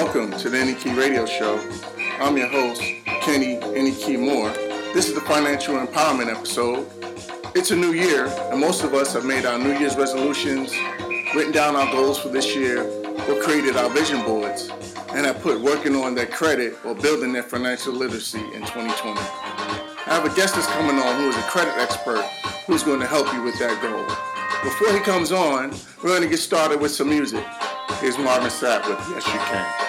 Welcome 0.00 0.30
to 0.38 0.48
the 0.48 0.64
NEK 0.64 0.96
Radio 0.96 1.26
Show. 1.26 1.58
I'm 2.20 2.36
your 2.36 2.46
host, 2.46 2.80
Kenny 3.04 3.56
NEK 3.56 4.20
Moore. 4.20 4.50
This 4.94 5.08
is 5.08 5.14
the 5.14 5.20
Financial 5.22 5.74
Empowerment 5.74 6.32
episode. 6.32 6.88
It's 7.56 7.72
a 7.72 7.76
new 7.76 7.90
year, 7.90 8.26
and 8.52 8.60
most 8.60 8.84
of 8.84 8.94
us 8.94 9.12
have 9.14 9.24
made 9.24 9.44
our 9.44 9.58
New 9.58 9.76
Year's 9.76 9.96
resolutions, 9.96 10.72
written 11.34 11.50
down 11.50 11.74
our 11.74 11.90
goals 11.90 12.16
for 12.16 12.28
this 12.28 12.54
year, 12.54 12.84
or 12.84 13.42
created 13.42 13.76
our 13.76 13.90
vision 13.90 14.22
boards, 14.22 14.70
and 15.14 15.26
have 15.26 15.40
put 15.40 15.60
working 15.60 15.96
on 15.96 16.14
their 16.14 16.26
credit 16.26 16.78
or 16.84 16.94
building 16.94 17.32
their 17.32 17.42
financial 17.42 17.92
literacy 17.92 18.38
in 18.38 18.60
2020. 18.60 19.18
I 19.18 20.14
have 20.14 20.24
a 20.24 20.34
guest 20.36 20.54
that's 20.54 20.68
coming 20.68 20.96
on 20.96 21.20
who 21.20 21.28
is 21.28 21.36
a 21.36 21.42
credit 21.50 21.76
expert 21.76 22.22
who's 22.68 22.84
going 22.84 23.00
to 23.00 23.06
help 23.06 23.30
you 23.34 23.42
with 23.42 23.58
that 23.58 23.82
goal. 23.82 24.06
Before 24.62 24.92
he 24.92 25.00
comes 25.00 25.32
on, 25.32 25.72
we're 26.04 26.10
going 26.10 26.22
to 26.22 26.28
get 26.28 26.38
started 26.38 26.80
with 26.80 26.92
some 26.92 27.08
music. 27.08 27.44
Here's 28.00 28.16
Marvin 28.16 28.48
Sapp 28.48 28.88
with 28.88 29.00
Yes 29.10 29.26
You 29.26 29.40
Can. 29.40 29.87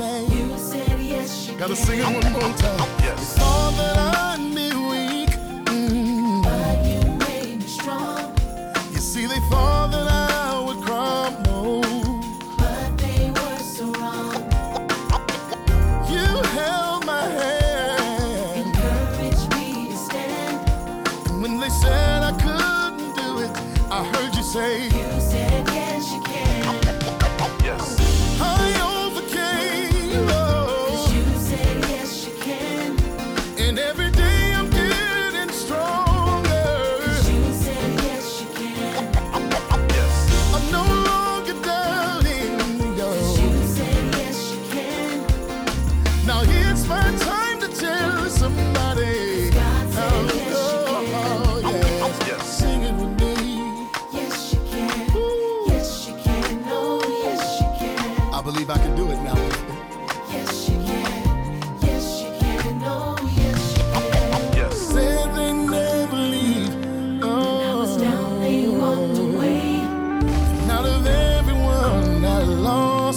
say. 0.00 0.24
You 0.34 0.56
said 0.56 1.00
yes, 1.00 1.48
you 1.48 1.58
Gotta 1.58 1.74
can. 1.74 1.84
sing 1.84 1.98
it 2.00 2.04
one 2.04 2.32
more 2.32 2.56
time. 2.56 2.88
Yes. 3.04 3.38
All 3.40 3.70
that 3.72 3.96
I 3.98 4.29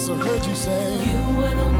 also 0.06 0.16
heard 0.16 0.44
you 0.44 0.54
say 0.54 1.02
you 1.02 1.36
were 1.38 1.54
the 1.54 1.73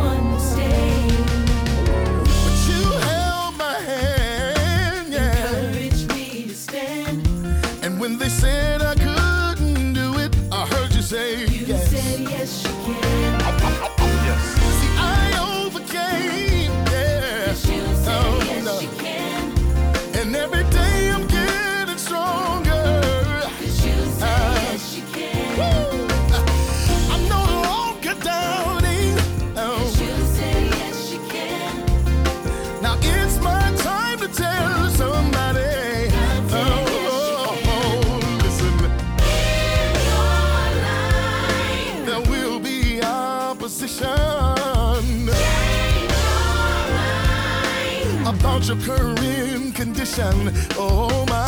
condition. 49.85 50.51
Oh 50.79 51.27
my. 51.29 51.45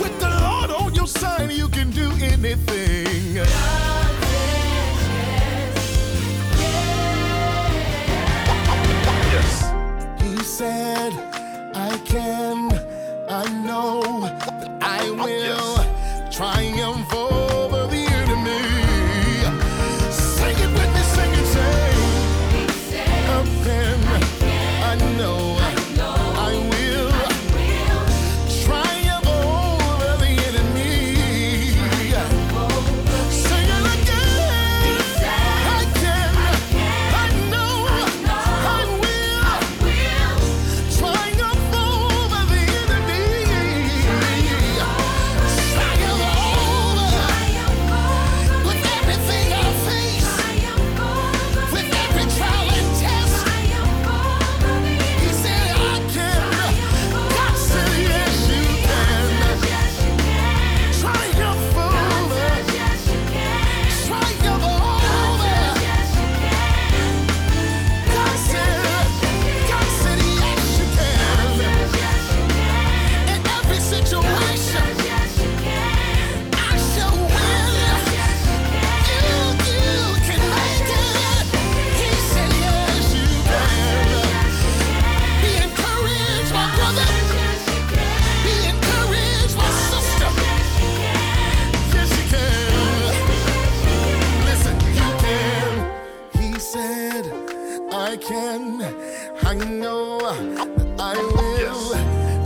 With 0.00 0.16
the 0.20 0.30
Lord 0.46 0.70
on 0.70 0.94
your 0.94 1.08
side, 1.08 1.50
you 1.50 1.68
can 1.68 1.90
do 1.90 2.08
anything. 2.22 3.34
Yes. 9.32 9.54
He 10.22 10.36
said, 10.44 11.12
I 11.74 11.98
can, 12.04 12.58
I 13.28 13.44
know, 13.66 14.02
that 14.60 14.70
I 14.82 15.10
will 15.10 15.28
yes. 15.28 16.36
triumph 16.36 17.05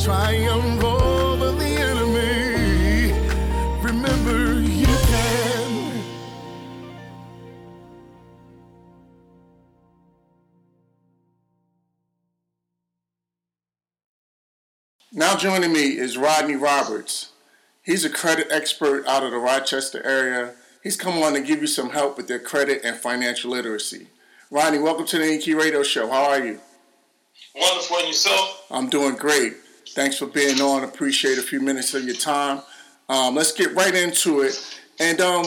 triumph 0.01 0.83
over 0.83 1.53
the 1.53 1.65
enemy. 1.65 3.13
Remember, 3.83 4.61
you 4.63 4.87
can. 4.87 6.03
Now 15.13 15.37
joining 15.37 15.73
me 15.73 15.99
is 15.99 16.17
Rodney 16.17 16.57
Roberts. 16.57 17.33
He's 17.83 18.05
a 18.05 18.11
credit 18.11 18.47
expert 18.51 19.07
out 19.07 19.23
of 19.23 19.33
the 19.33 19.39
Rochester 19.39 20.03
area. 20.03 20.55
He's 20.83 20.97
come 20.97 21.23
on 21.23 21.35
to 21.35 21.43
give 21.43 21.61
you 21.61 21.67
some 21.67 21.91
help 21.91 22.17
with 22.17 22.27
their 22.27 22.39
credit 22.39 22.81
and 22.85 22.97
financial 22.97 23.51
literacy. 23.51 24.07
Rodney, 24.51 24.79
welcome 24.79 25.07
to 25.07 25.19
the 25.19 25.27
NEK 25.27 25.55
Radio 25.59 25.83
Show. 25.83 26.09
How 26.09 26.31
are 26.31 26.43
you? 26.43 26.59
Wonderful 27.55 27.99
and 27.99 28.09
yourself. 28.09 28.67
I'm 28.71 28.89
doing 28.89 29.17
great. 29.17 29.55
Thanks 29.93 30.19
for 30.19 30.27
being 30.27 30.61
on. 30.61 30.85
Appreciate 30.85 31.39
a 31.39 31.43
few 31.43 31.61
minutes 31.61 31.95
of 31.95 32.05
your 32.05 32.15
time. 32.15 32.63
Um, 33.09 33.35
let's 33.35 33.51
get 33.53 33.75
right 33.75 33.95
into 33.95 34.43
it. 34.43 34.55
And 35.01 35.21
um, 35.21 35.45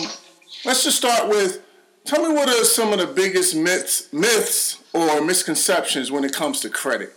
let's 0.66 0.84
just 0.84 0.98
start 0.98 1.30
with 1.30 1.62
tell 2.04 2.28
me 2.28 2.36
what 2.36 2.50
are 2.50 2.66
some 2.66 2.92
of 2.92 3.00
the 3.00 3.08
biggest 3.08 3.56
myths, 3.56 4.12
myths 4.12 4.84
or 4.92 5.22
misconceptions 5.22 6.12
when 6.12 6.26
it 6.26 6.34
comes 6.34 6.60
to 6.60 6.70
credit? 6.70 7.14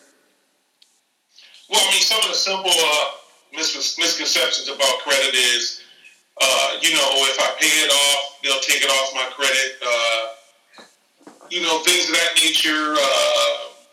Well, 1.68 1.80
I 1.84 1.90
mean, 1.90 2.02
some 2.02 2.20
of 2.20 2.28
the 2.28 2.34
simple 2.34 2.70
uh, 2.70 3.04
mis- 3.54 3.98
misconceptions 3.98 4.68
about 4.68 4.98
credit 5.00 5.34
is, 5.34 5.80
uh, 6.40 6.76
you 6.80 6.92
know, 6.92 7.08
if 7.26 7.40
I 7.40 7.56
pay 7.58 7.66
it 7.66 7.90
off, 7.90 8.38
they'll 8.44 8.60
take 8.60 8.82
it 8.82 8.90
off 8.90 9.14
my 9.14 9.28
credit. 9.34 9.76
Uh, 9.82 10.84
you 11.50 11.62
know, 11.62 11.80
things 11.80 12.08
of 12.08 12.14
that 12.14 12.34
nature. 12.36 12.94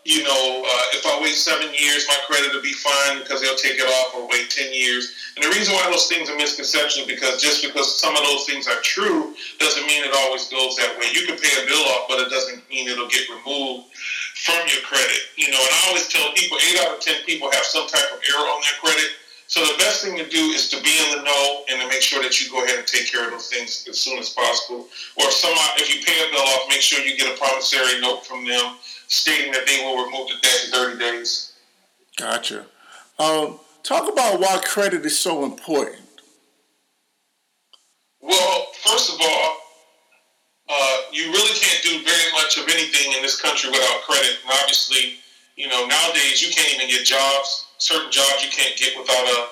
You 0.04 0.20
know, 0.22 0.60
uh, 0.60 0.84
if 0.92 1.00
I 1.08 1.16
wait 1.24 1.32
seven 1.32 1.72
years, 1.72 2.04
my 2.08 2.20
credit 2.28 2.52
will 2.52 2.60
be 2.60 2.76
fine 2.76 3.24
because 3.24 3.40
they'll 3.40 3.56
take 3.56 3.80
it 3.80 3.88
off, 3.88 4.12
or 4.12 4.28
wait 4.28 4.52
ten 4.52 4.68
years. 4.68 5.16
And 5.36 5.40
the 5.40 5.48
reason 5.48 5.72
why 5.72 5.88
those 5.88 6.12
things 6.12 6.28
are 6.28 6.36
misconceptions 6.36 7.08
because 7.08 7.40
just 7.40 7.64
because 7.64 7.88
some 7.88 8.12
of 8.12 8.20
those 8.20 8.44
things 8.44 8.68
are 8.68 8.76
true 8.84 9.32
doesn't 9.56 9.86
mean 9.88 10.04
it 10.04 10.12
always 10.12 10.44
goes 10.52 10.76
that 10.76 10.92
way. 11.00 11.08
You 11.16 11.24
can 11.24 11.40
pay 11.40 11.56
a 11.56 11.64
bill 11.64 11.80
off, 11.96 12.04
but 12.12 12.20
it 12.20 12.28
doesn't 12.28 12.68
mean 12.68 12.84
it'll 12.84 13.08
get 13.08 13.24
removed 13.32 13.96
from 14.44 14.60
your 14.68 14.84
credit. 14.84 15.24
You 15.40 15.48
know, 15.48 15.56
and 15.56 15.72
I 15.72 15.80
always 15.88 16.04
tell 16.12 16.28
people, 16.36 16.60
eight 16.68 16.84
out 16.84 16.92
of 16.92 17.00
ten 17.00 17.24
people 17.24 17.48
have 17.48 17.64
some 17.64 17.88
type 17.88 18.12
of 18.12 18.20
error 18.20 18.44
on 18.44 18.60
their 18.60 18.76
credit. 18.84 19.08
So 19.48 19.64
the 19.64 19.76
best 19.80 20.04
thing 20.04 20.20
to 20.20 20.28
do 20.28 20.52
is 20.52 20.68
to 20.68 20.80
be 20.84 20.92
in 20.92 21.16
the 21.16 21.22
know 21.24 21.64
and 21.72 21.80
to 21.80 21.88
make 21.88 22.04
sure 22.04 22.20
that 22.20 22.40
you 22.40 22.52
go 22.52 22.64
ahead 22.64 22.76
and 22.76 22.86
take 22.86 23.08
care 23.08 23.24
of 23.24 23.32
those 23.32 23.48
things 23.48 23.88
as 23.88 24.00
soon 24.00 24.18
as 24.18 24.28
possible. 24.36 24.84
Or 25.16 25.24
if 25.28 25.36
somebody, 25.36 25.80
if 25.80 25.88
you 25.88 26.04
pay 26.04 26.16
a 26.28 26.32
bill 26.32 26.44
off, 26.44 26.68
make 26.68 26.80
sure 26.80 27.00
you 27.00 27.16
get 27.16 27.32
a 27.32 27.36
promissory 27.40 28.00
note 28.00 28.24
from 28.26 28.44
them 28.44 28.76
stating 29.08 29.52
that 29.52 29.66
they 29.66 29.84
will 29.84 30.04
remove 30.04 30.28
the 30.28 30.34
debt 30.42 30.64
in 30.66 30.70
30 30.70 30.98
days. 30.98 31.52
Gotcha. 32.16 32.66
Um, 33.18 33.58
talk 33.82 34.10
about 34.10 34.40
why 34.40 34.60
credit 34.64 35.04
is 35.04 35.18
so 35.18 35.44
important. 35.44 36.02
Well, 38.20 38.66
first 38.82 39.12
of 39.12 39.20
all, 39.20 39.56
uh, 40.68 40.96
you 41.12 41.30
really 41.30 41.58
can't 41.58 41.82
do 41.82 42.02
very 42.04 42.32
much 42.32 42.56
of 42.56 42.64
anything 42.64 43.12
in 43.12 43.22
this 43.22 43.40
country 43.40 43.70
without 43.70 44.02
credit. 44.02 44.38
And 44.42 44.52
obviously, 44.60 45.16
you 45.56 45.68
know, 45.68 45.86
nowadays 45.86 46.40
you 46.40 46.52
can't 46.52 46.74
even 46.74 46.88
get 46.88 47.04
jobs. 47.04 47.66
Certain 47.78 48.10
jobs 48.10 48.42
you 48.42 48.50
can't 48.50 48.76
get 48.76 48.96
without 48.98 49.26
a 49.26 49.48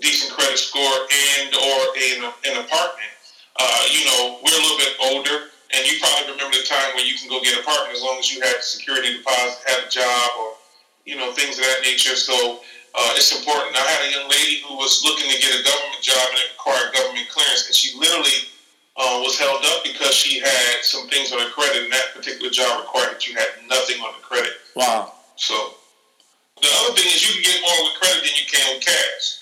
decent 0.00 0.32
credit 0.32 0.58
score 0.58 0.82
and 0.82 1.54
or 1.54 1.78
an, 1.98 2.32
an 2.46 2.64
apartment. 2.64 3.12
Uh, 3.58 3.84
you 3.90 4.04
know, 4.06 4.38
we're 4.42 4.56
a 4.56 4.62
little 4.62 4.78
bit 4.78 4.94
older, 5.02 5.51
and 5.72 5.80
you 5.88 5.96
probably 6.00 6.32
remember 6.36 6.56
the 6.56 6.68
time 6.68 6.92
when 6.94 7.08
you 7.08 7.16
can 7.16 7.28
go 7.28 7.40
get 7.40 7.56
an 7.56 7.64
apartment 7.64 7.96
as 7.96 8.04
long 8.04 8.20
as 8.20 8.28
you 8.28 8.40
had 8.44 8.60
security 8.60 9.16
deposit, 9.16 9.64
had 9.64 9.80
a 9.84 9.88
job, 9.88 10.28
or 10.38 10.60
you 11.04 11.16
know 11.16 11.32
things 11.32 11.56
of 11.58 11.64
that 11.64 11.80
nature. 11.80 12.14
So 12.16 12.60
uh, 12.92 13.16
it's 13.16 13.32
important. 13.32 13.72
I 13.72 13.84
had 13.88 14.04
a 14.04 14.10
young 14.12 14.28
lady 14.28 14.60
who 14.60 14.76
was 14.76 15.00
looking 15.00 15.32
to 15.32 15.38
get 15.40 15.56
a 15.56 15.64
government 15.64 16.04
job 16.04 16.20
and 16.28 16.38
it 16.44 16.52
required 16.52 16.92
government 16.92 17.28
clearance, 17.32 17.66
and 17.66 17.74
she 17.74 17.96
literally 17.96 18.52
uh, 19.00 19.24
was 19.24 19.40
held 19.40 19.64
up 19.64 19.80
because 19.80 20.12
she 20.12 20.44
had 20.44 20.84
some 20.84 21.08
things 21.08 21.32
on 21.32 21.40
her 21.40 21.48
credit, 21.56 21.88
and 21.88 21.92
that 21.92 22.12
particular 22.12 22.52
job 22.52 22.84
required 22.84 23.16
that 23.16 23.24
you 23.24 23.32
had 23.32 23.48
nothing 23.64 23.96
on 24.04 24.12
the 24.12 24.22
credit. 24.22 24.52
Wow. 24.76 25.16
So 25.40 25.56
the 26.60 26.68
other 26.84 26.92
thing 26.94 27.08
is 27.08 27.24
you 27.24 27.32
can 27.40 27.44
get 27.48 27.58
more 27.64 27.80
with 27.88 27.96
credit 27.96 28.20
than 28.20 28.34
you 28.36 28.44
can 28.44 28.76
with 28.76 28.84
cash. 28.84 29.40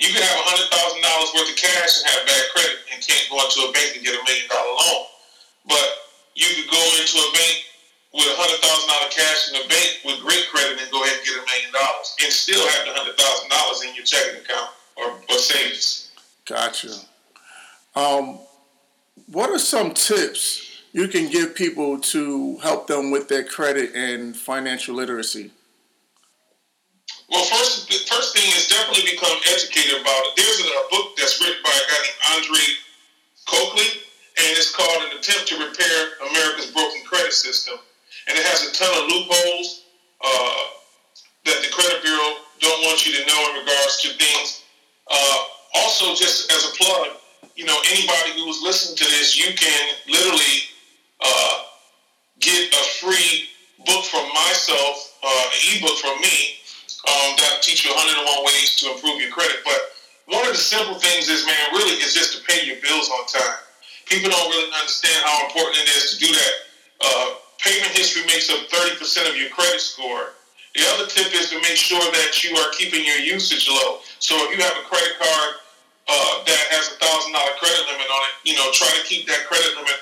You 0.00 0.08
can 0.14 0.22
have 0.24 0.38
hundred 0.48 0.72
thousand 0.72 1.02
dollars 1.04 1.28
worth 1.36 1.50
of 1.52 1.58
cash 1.60 2.00
and 2.00 2.08
have 2.08 2.22
bad 2.24 2.44
credit 2.56 2.76
and 2.88 2.96
can't 3.04 3.26
go 3.28 3.36
into 3.44 3.68
a 3.68 3.70
bank 3.76 3.98
and 3.98 4.02
get 4.06 4.16
a 4.16 4.22
million 4.24 4.48
dollar 4.48 4.72
loan. 4.72 5.17
But 5.66 5.88
you 6.34 6.46
could 6.54 6.70
go 6.70 6.82
into 7.00 7.18
a 7.18 7.30
bank 7.32 7.56
with 8.14 8.26
a 8.26 8.36
hundred 8.38 8.60
thousand 8.62 8.88
dollar 8.88 9.10
cash 9.10 9.40
in 9.50 9.52
the 9.58 9.66
bank 9.68 9.88
with 10.04 10.22
great 10.22 10.46
credit 10.52 10.80
and 10.80 10.90
go 10.90 11.02
ahead 11.02 11.18
and 11.18 11.24
get 11.26 11.36
a 11.36 11.44
million 11.44 11.70
dollars 11.72 12.08
and 12.22 12.32
still 12.32 12.62
have 12.62 12.86
the 12.86 12.94
hundred 12.94 13.16
thousand 13.18 13.48
dollars 13.50 13.82
in 13.84 13.94
your 13.94 14.04
checking 14.04 14.40
account 14.40 14.70
or, 14.96 15.06
or 15.28 15.38
savings. 15.38 16.10
Gotcha. 16.46 16.94
Um, 17.94 18.38
what 19.26 19.50
are 19.50 19.58
some 19.58 19.92
tips 19.92 20.82
you 20.92 21.08
can 21.08 21.28
give 21.28 21.54
people 21.54 22.00
to 22.00 22.56
help 22.58 22.86
them 22.86 23.10
with 23.10 23.28
their 23.28 23.44
credit 23.44 23.94
and 23.94 24.34
financial 24.34 24.94
literacy? 24.94 25.50
Well, 27.28 27.44
first, 27.44 27.88
the 27.88 28.00
first 28.08 28.34
thing 28.34 28.48
is 28.56 28.68
definitely 28.68 29.10
become 29.12 29.36
educated 29.52 30.00
about 30.00 30.22
it. 30.24 30.36
There's 30.36 30.60
a, 30.60 30.64
a 30.64 30.84
book 30.90 31.16
that's 31.16 31.38
written 31.40 31.60
by 31.62 31.70
a 31.76 31.84
guy 31.90 32.00
named 32.00 32.20
Andre 32.40 32.64
Coakley, 33.44 34.07
and 34.38 34.54
it's 34.54 34.70
called 34.70 35.02
An 35.10 35.18
Attempt 35.18 35.48
to 35.48 35.54
Repair 35.58 35.98
America's 36.30 36.70
Broken 36.70 37.02
Credit 37.02 37.32
System. 37.32 37.74
And 38.28 38.38
it 38.38 38.44
has 38.46 38.62
a 38.62 38.72
ton 38.72 38.90
of 38.94 39.10
loopholes 39.10 39.82
uh, 40.22 40.62
that 41.44 41.58
the 41.58 41.70
credit 41.74 42.02
bureau 42.02 42.38
don't 42.60 42.82
want 42.86 43.02
you 43.06 43.12
to 43.18 43.22
know 43.26 43.40
in 43.50 43.66
regards 43.66 43.98
to 44.02 44.08
things. 44.14 44.62
Uh, 45.10 45.38
also, 45.74 46.14
just 46.14 46.52
as 46.52 46.70
a 46.70 46.72
plug, 46.78 47.18
you 47.56 47.64
know, 47.64 47.76
anybody 47.90 48.38
who's 48.38 48.62
listening 48.62 48.96
to 48.96 49.04
this, 49.10 49.34
you 49.34 49.54
can 49.56 49.94
literally 50.06 50.70
uh, 51.18 51.62
get 52.38 52.70
a 52.70 52.84
free 53.02 53.50
book 53.86 54.04
from 54.04 54.22
myself, 54.30 55.18
uh, 55.24 55.44
an 55.50 55.76
ebook 55.76 55.98
from 55.98 56.14
me, 56.20 56.58
um, 57.06 57.34
that'll 57.38 57.62
teach 57.62 57.84
you 57.84 57.90
101 57.90 58.44
ways 58.44 58.76
to 58.76 58.92
improve 58.92 59.20
your 59.20 59.30
credit. 59.30 59.64
But 59.64 59.80
one 60.26 60.46
of 60.46 60.52
the 60.52 60.62
simple 60.62 60.94
things 60.94 61.28
is, 61.28 61.46
man, 61.46 61.72
really 61.72 61.98
is 62.02 62.14
just 62.14 62.38
to 62.38 62.44
pay 62.44 62.66
your 62.66 62.76
bills 62.82 63.10
on 63.10 63.26
time. 63.26 63.58
People 64.08 64.32
don't 64.32 64.48
really 64.48 64.72
understand 64.72 65.20
how 65.24 65.44
important 65.44 65.84
it 65.84 65.88
is 65.92 66.16
to 66.16 66.16
do 66.16 66.32
that. 66.32 66.54
Uh, 67.04 67.28
payment 67.60 67.92
history 67.92 68.24
makes 68.24 68.48
up 68.48 68.64
30% 68.72 69.28
of 69.28 69.36
your 69.36 69.52
credit 69.52 69.80
score. 69.80 70.32
The 70.74 70.84
other 70.96 71.06
tip 71.06 71.28
is 71.34 71.50
to 71.50 71.60
make 71.60 71.76
sure 71.76 72.00
that 72.00 72.44
you 72.44 72.56
are 72.56 72.72
keeping 72.72 73.04
your 73.04 73.20
usage 73.20 73.68
low. 73.68 74.00
So 74.18 74.32
if 74.48 74.56
you 74.56 74.64
have 74.64 74.76
a 74.80 74.86
credit 74.88 75.18
card 75.20 75.50
uh, 76.08 76.44
that 76.44 76.64
has 76.72 76.88
a 76.92 76.96
thousand 76.96 77.36
dollar 77.36 77.52
credit 77.60 77.84
limit 77.84 78.08
on 78.08 78.22
it, 78.32 78.34
you 78.48 78.54
know, 78.56 78.70
try 78.72 78.88
to 78.96 79.04
keep 79.04 79.28
that 79.28 79.44
credit 79.44 79.76
limit 79.76 80.00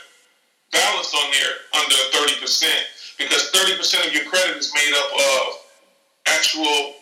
balanced 0.71 1.15
on 1.15 1.27
there 1.35 1.67
under 1.83 1.99
30% 2.15 2.39
because 3.19 3.51
30% 3.51 4.07
of 4.07 4.13
your 4.15 4.25
credit 4.31 4.57
is 4.57 4.71
made 4.75 4.95
up 4.95 5.11
of 5.11 5.47
actual 6.31 6.95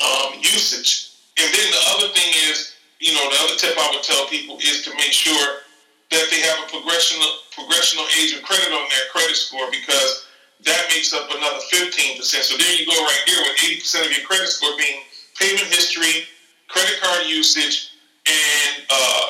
um, 0.00 0.38
usage. 0.40 1.12
And 1.36 1.48
then 1.52 1.66
the 1.72 1.82
other 1.96 2.08
thing 2.14 2.30
is, 2.48 2.72
you 3.00 3.12
know, 3.12 3.24
the 3.28 3.38
other 3.44 3.56
tip 3.60 3.76
I 3.76 3.90
would 3.92 4.04
tell 4.04 4.26
people 4.28 4.56
is 4.64 4.82
to 4.84 4.94
make 4.96 5.12
sure 5.12 5.65
that 6.10 6.26
they 6.30 6.40
have 6.40 6.58
a 6.62 6.66
progressional 6.70 7.28
progressional 7.52 8.06
age 8.20 8.36
of 8.36 8.42
credit 8.42 8.70
on 8.72 8.86
their 8.90 9.06
credit 9.10 9.34
score 9.34 9.66
because 9.70 10.26
that 10.64 10.88
makes 10.88 11.12
up 11.12 11.28
another 11.28 11.60
15%. 11.72 12.20
So 12.22 12.56
there 12.56 12.74
you 12.74 12.86
go 12.86 12.96
right 12.96 13.22
here 13.26 13.40
with 13.44 13.82
80% 13.82 14.06
of 14.06 14.10
your 14.16 14.26
credit 14.26 14.48
score 14.48 14.76
being 14.76 15.00
payment 15.38 15.68
history, 15.68 16.24
credit 16.68 17.00
card 17.00 17.26
usage, 17.26 17.92
and 18.26 18.84
uh, 18.88 19.26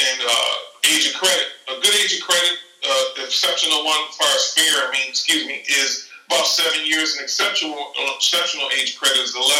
and 0.00 0.20
uh, 0.24 0.54
age 0.88 1.12
of 1.12 1.14
credit. 1.20 1.46
A 1.68 1.76
good 1.80 1.94
age 2.00 2.18
of 2.18 2.24
credit, 2.24 2.56
uh, 2.88 3.24
exceptional 3.24 3.84
one 3.84 4.00
as 4.08 4.16
far 4.16 4.32
as 4.32 4.54
fair, 4.54 4.88
I 4.88 4.90
mean, 4.92 5.08
excuse 5.08 5.46
me, 5.46 5.62
is 5.68 6.08
about 6.26 6.46
seven 6.46 6.86
years. 6.86 7.16
An 7.16 7.24
exceptional 7.24 7.74
uh, 7.74 8.16
exceptional 8.16 8.68
age 8.80 8.98
credit 8.98 9.18
is 9.18 9.34
11. 9.34 9.50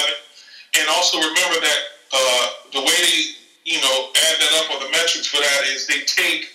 And 0.80 0.88
also 0.88 1.18
remember 1.18 1.60
that 1.60 1.80
uh, 2.12 2.46
the 2.72 2.80
way 2.80 2.96
they, 3.02 3.20
you 3.64 3.80
know, 3.82 3.96
add 4.14 4.36
that 4.40 4.52
up 4.62 4.66
or 4.72 4.78
the 4.86 4.90
metrics 4.90 5.26
for 5.26 5.38
that 5.38 5.62
is 5.68 5.86
they 5.86 6.00
take 6.06 6.48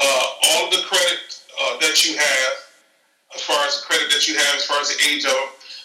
uh, 0.00 0.26
all 0.52 0.70
the 0.70 0.82
credit 0.88 1.20
uh, 1.60 1.76
that 1.80 2.04
you 2.04 2.16
have, 2.16 2.52
as 3.34 3.42
far 3.42 3.60
as 3.66 3.80
the 3.80 3.84
credit 3.88 4.08
that 4.12 4.28
you 4.28 4.36
have, 4.36 4.54
as 4.56 4.64
far 4.64 4.80
as 4.80 4.88
the 4.88 5.00
age 5.08 5.24
of 5.24 5.40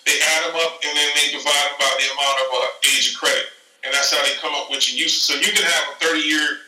they 0.07 0.15
add 0.23 0.47
them 0.47 0.55
up 0.63 0.79
and 0.87 0.95
then 0.95 1.09
they 1.19 1.35
divide 1.35 1.51
them 1.51 1.77
by 1.83 1.91
the 1.99 2.07
amount 2.15 2.37
of 2.39 2.47
uh, 2.55 2.87
age 2.95 3.11
of 3.11 3.19
credit, 3.19 3.51
and 3.83 3.91
that's 3.91 4.07
how 4.07 4.23
they 4.23 4.39
come 4.39 4.55
up 4.55 4.71
with 4.71 4.87
your 4.87 5.03
usage. 5.03 5.27
So 5.27 5.35
you 5.35 5.51
can 5.51 5.67
have 5.67 5.83
a 5.91 5.95
30 5.99 6.23
year 6.23 6.63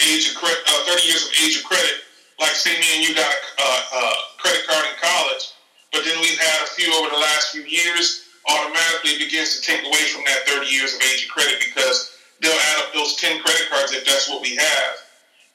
age 0.00 0.32
of 0.32 0.40
credit, 0.40 0.64
uh, 0.64 0.88
30 0.88 1.04
years 1.04 1.28
of 1.28 1.30
age 1.44 1.60
of 1.60 1.64
credit, 1.68 2.08
like 2.40 2.56
say 2.56 2.72
me 2.80 2.88
and 2.96 3.04
you 3.04 3.12
got 3.12 3.28
a 3.28 3.60
uh, 3.60 3.80
uh, 3.92 4.16
credit 4.40 4.64
card 4.64 4.88
in 4.88 4.96
college, 4.96 5.52
but 5.92 6.00
then 6.08 6.16
we've 6.24 6.40
had 6.40 6.58
a 6.64 6.68
few 6.72 6.88
over 6.96 7.12
the 7.12 7.20
last 7.20 7.52
few 7.52 7.64
years. 7.68 8.24
Automatically 8.42 9.22
begins 9.22 9.54
to 9.54 9.62
take 9.62 9.86
away 9.86 10.02
from 10.10 10.26
that 10.26 10.42
30 10.50 10.66
years 10.66 10.98
of 10.98 11.00
age 11.14 11.28
of 11.28 11.30
credit 11.30 11.62
because 11.62 12.18
they'll 12.40 12.50
add 12.50 12.82
up 12.82 12.92
those 12.92 13.14
10 13.14 13.38
credit 13.38 13.70
cards 13.70 13.92
if 13.92 14.04
that's 14.04 14.28
what 14.28 14.42
we 14.42 14.56
have 14.56 14.98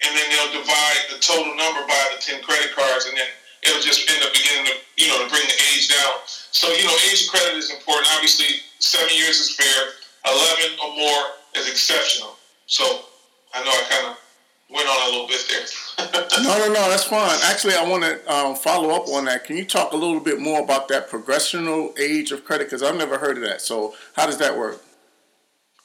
and 0.03 0.11
then 0.15 0.25
they'll 0.29 0.61
divide 0.61 1.01
the 1.09 1.19
total 1.19 1.53
number 1.55 1.81
by 1.87 2.03
the 2.13 2.21
10 2.21 2.43
credit 2.43 2.75
cards, 2.75 3.05
and 3.05 3.17
then 3.17 3.27
it'll 3.63 3.81
just 3.81 4.09
end 4.09 4.23
up 4.23 4.33
beginning 4.33 4.65
to, 4.69 4.75
you 5.01 5.07
know, 5.09 5.23
to 5.23 5.29
bring 5.29 5.43
the 5.45 5.57
age 5.73 5.89
down. 5.89 6.21
So, 6.27 6.69
you 6.69 6.85
know, 6.85 6.95
age 7.09 7.25
of 7.25 7.29
credit 7.31 7.57
is 7.57 7.71
important. 7.71 8.07
Obviously, 8.13 8.61
seven 8.79 9.09
years 9.15 9.39
is 9.39 9.55
fair, 9.55 9.93
11 10.25 10.77
or 10.83 10.95
more 10.95 11.23
is 11.55 11.69
exceptional. 11.69 12.37
So, 12.67 12.83
I 13.53 13.63
know 13.63 13.71
I 13.71 13.83
kind 13.89 14.05
of 14.11 14.17
went 14.69 14.87
on 14.87 15.09
a 15.09 15.11
little 15.11 15.27
bit 15.27 15.41
there. 15.49 15.65
No, 16.43 16.55
no, 16.59 16.67
no, 16.67 16.89
that's 16.89 17.05
fine. 17.05 17.35
Actually, 17.45 17.73
I 17.73 17.89
want 17.89 18.03
to 18.03 18.31
um, 18.31 18.55
follow 18.55 18.91
up 18.91 19.07
on 19.07 19.25
that. 19.25 19.43
Can 19.43 19.57
you 19.57 19.65
talk 19.65 19.93
a 19.93 19.97
little 19.97 20.19
bit 20.19 20.39
more 20.39 20.61
about 20.61 20.87
that 20.89 21.09
progressional 21.09 21.97
age 21.99 22.31
of 22.31 22.45
credit? 22.45 22.65
Because 22.67 22.83
I've 22.83 22.95
never 22.95 23.17
heard 23.17 23.37
of 23.37 23.43
that. 23.43 23.59
So, 23.59 23.95
how 24.15 24.27
does 24.27 24.37
that 24.37 24.55
work? 24.55 24.79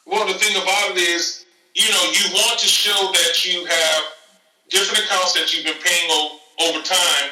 Well, 0.04 0.26
the 0.26 0.34
thing 0.34 0.54
about 0.60 0.90
it 0.90 0.98
is, 0.98 1.41
you 1.74 1.88
know, 1.90 2.04
you 2.12 2.24
want 2.34 2.58
to 2.60 2.66
show 2.68 3.12
that 3.12 3.44
you 3.44 3.64
have 3.64 4.02
different 4.68 5.04
accounts 5.04 5.32
that 5.34 5.52
you've 5.52 5.64
been 5.64 5.80
paying 5.82 6.08
o- 6.10 6.38
over 6.68 6.82
time, 6.82 7.30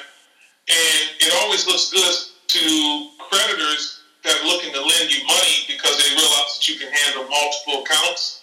and 0.69 1.03
it 1.21 1.33
always 1.43 1.67
looks 1.67 1.91
good 1.91 2.15
to 2.49 3.11
creditors 3.29 4.01
that 4.25 4.37
are 4.41 4.47
looking 4.47 4.73
to 4.73 4.81
lend 4.81 5.13
you 5.13 5.25
money 5.27 5.65
because 5.69 5.97
they 5.97 6.11
realize 6.15 6.57
that 6.57 6.69
you 6.69 6.77
can 6.79 6.93
handle 6.93 7.29
multiple 7.29 7.83
accounts. 7.85 8.43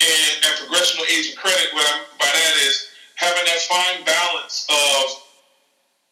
And 0.00 0.44
at 0.44 0.56
progressional 0.60 1.04
age 1.12 1.32
of 1.32 1.36
credit, 1.36 1.72
what 1.74 1.84
I'm 1.92 2.04
by 2.18 2.24
that 2.26 2.54
is 2.64 2.88
having 3.16 3.44
that 3.44 3.60
fine 3.68 4.04
balance 4.04 4.66
of, 4.70 5.20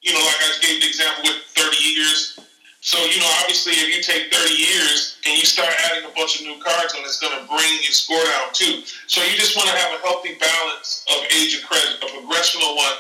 you 0.03 0.13
know, 0.13 0.21
like 0.21 0.37
I 0.41 0.59
gave 0.61 0.81
the 0.83 0.89
example 0.89 1.25
with 1.25 1.43
30 1.57 1.77
years. 1.77 2.39
So, 2.81 2.97
you 3.11 3.19
know, 3.19 3.31
obviously 3.43 3.75
if 3.75 3.91
you 3.91 4.01
take 4.01 4.33
30 4.33 4.55
years 4.55 5.19
and 5.27 5.35
you 5.37 5.45
start 5.45 5.69
adding 5.91 6.07
a 6.07 6.15
bunch 6.15 6.39
of 6.39 6.47
new 6.47 6.63
cards 6.63 6.95
on, 6.95 7.03
it's 7.03 7.19
going 7.19 7.35
to 7.35 7.43
bring 7.51 7.75
your 7.83 7.91
score 7.91 8.23
down 8.23 8.55
too. 8.55 8.87
So 9.11 9.19
you 9.27 9.35
just 9.35 9.59
want 9.59 9.69
to 9.69 9.77
have 9.77 9.99
a 9.99 10.01
healthy 10.07 10.39
balance 10.39 11.05
of 11.11 11.27
age 11.35 11.59
of 11.59 11.67
credit, 11.67 11.99
a 12.03 12.07
progressional 12.07 12.79
one 12.79 12.99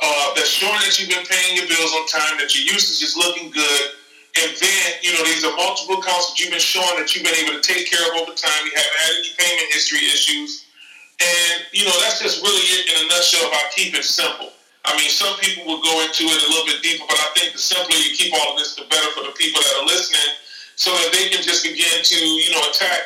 uh, 0.00 0.34
that's 0.34 0.48
showing 0.48 0.80
that 0.80 0.96
you've 0.96 1.12
been 1.12 1.28
paying 1.28 1.60
your 1.60 1.68
bills 1.68 1.92
on 1.92 2.08
time, 2.08 2.40
that 2.40 2.56
your 2.56 2.64
usage 2.72 3.04
is 3.04 3.14
looking 3.14 3.52
good, 3.52 3.84
and 4.40 4.50
then, 4.56 4.84
you 5.02 5.12
know, 5.12 5.24
these 5.24 5.44
are 5.44 5.54
multiple 5.56 6.00
accounts 6.00 6.32
that 6.32 6.40
you've 6.40 6.50
been 6.50 6.60
showing 6.60 6.96
that 6.96 7.14
you've 7.14 7.24
been 7.24 7.36
able 7.36 7.60
to 7.60 7.60
take 7.60 7.90
care 7.90 8.00
of 8.08 8.16
over 8.16 8.32
time. 8.32 8.60
You 8.64 8.72
haven't 8.72 9.00
had 9.04 9.12
any 9.20 9.28
payment 9.36 9.68
history 9.72 10.00
issues. 10.08 10.64
And, 11.20 11.68
you 11.72 11.84
know, 11.84 11.92
that's 12.00 12.20
just 12.20 12.42
really 12.42 12.64
it 12.80 12.88
in 12.88 13.04
a 13.04 13.08
nutshell 13.08 13.48
about 13.48 13.70
keep 13.76 13.94
it 13.94 14.04
simple. 14.04 14.48
I 14.84 14.96
mean, 14.98 15.10
some 15.10 15.38
people 15.38 15.64
will 15.64 15.82
go 15.82 15.94
into 16.02 16.24
it 16.26 16.42
a 16.42 16.48
little 16.50 16.66
bit 16.66 16.82
deeper, 16.82 17.04
but 17.08 17.18
I 17.18 17.30
think 17.38 17.52
the 17.52 17.58
simpler 17.58 17.96
you 17.96 18.14
keep 18.16 18.34
all 18.34 18.52
of 18.52 18.58
this, 18.58 18.74
the 18.74 18.82
better 18.90 19.10
for 19.14 19.22
the 19.22 19.34
people 19.38 19.62
that 19.62 19.74
are 19.82 19.86
listening 19.86 20.34
so 20.74 20.90
that 20.90 21.12
they 21.12 21.28
can 21.28 21.42
just 21.42 21.62
begin 21.62 22.02
to, 22.02 22.18
you 22.18 22.50
know, 22.50 22.62
attack 22.70 23.00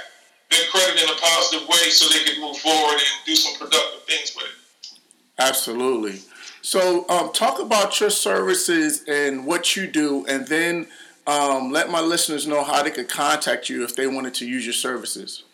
their 0.50 0.64
credit 0.70 1.02
in 1.02 1.08
a 1.08 1.18
positive 1.20 1.68
way 1.68 1.90
so 1.90 2.08
they 2.08 2.24
can 2.24 2.40
move 2.40 2.56
forward 2.56 2.96
and 2.96 3.16
do 3.26 3.36
some 3.36 3.58
productive 3.58 4.02
things 4.08 4.34
with 4.34 4.46
it. 4.46 4.98
Absolutely. 5.38 6.20
So, 6.62 7.08
um, 7.08 7.32
talk 7.32 7.60
about 7.60 8.00
your 8.00 8.10
services 8.10 9.04
and 9.06 9.46
what 9.46 9.76
you 9.76 9.86
do, 9.86 10.24
and 10.26 10.46
then 10.48 10.88
um, 11.26 11.70
let 11.70 11.90
my 11.90 12.00
listeners 12.00 12.46
know 12.46 12.64
how 12.64 12.82
they 12.82 12.90
could 12.90 13.08
contact 13.08 13.68
you 13.68 13.84
if 13.84 13.94
they 13.94 14.06
wanted 14.06 14.34
to 14.34 14.46
use 14.46 14.64
your 14.64 14.72
services. 14.72 15.44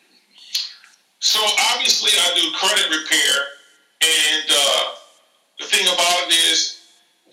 So 1.19 1.41
obviously, 1.73 2.11
I 2.13 2.35
do 2.35 2.51
credit 2.57 2.85
repair, 2.89 3.35
and 4.01 4.51
uh, 4.51 4.85
the 5.63 5.69
thing 5.71 5.87
about 5.87 6.27
it 6.27 6.35
is, 6.51 6.83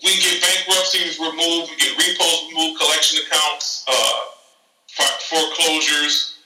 we 0.02 0.16
get 0.16 0.40
bankruptcies 0.40 1.18
removed, 1.18 1.68
we 1.68 1.76
get 1.76 1.92
repos 1.98 2.48
removed, 2.48 2.80
collection 2.80 3.20
accounts, 3.26 3.84
uh, 3.90 4.20
foreclosures, 5.28 6.38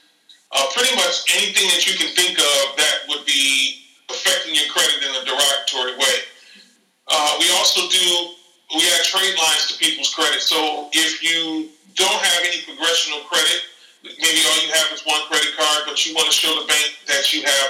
uh, 0.51 0.65
pretty 0.75 0.93
much 0.95 1.23
anything 1.37 1.69
that 1.69 1.87
you 1.87 1.97
can 1.97 2.13
think 2.13 2.37
of 2.37 2.75
that 2.75 3.07
would 3.07 3.25
be 3.25 3.85
affecting 4.09 4.53
your 4.53 4.67
credit 4.69 5.01
in 5.01 5.11
a 5.15 5.23
derogatory 5.25 5.95
way. 5.97 6.17
Uh, 7.07 7.37
we 7.39 7.49
also 7.55 7.87
do 7.89 8.35
we 8.75 8.81
add 8.97 9.03
trade 9.05 9.37
lines 9.37 9.69
to 9.69 9.77
people's 9.77 10.13
credit. 10.13 10.41
So 10.41 10.89
if 10.91 11.21
you 11.21 11.69
don't 11.93 12.21
have 12.21 12.41
any 12.43 12.65
progressional 12.65 13.23
credit, 13.29 13.61
maybe 14.03 14.41
all 14.49 14.59
you 14.65 14.73
have 14.73 14.91
is 14.91 15.05
one 15.05 15.21
credit 15.29 15.53
card, 15.55 15.85
but 15.85 16.05
you 16.05 16.13
want 16.15 16.27
to 16.27 16.33
show 16.33 16.49
the 16.59 16.67
bank 16.67 16.97
that 17.07 17.31
you 17.33 17.43
have, 17.43 17.69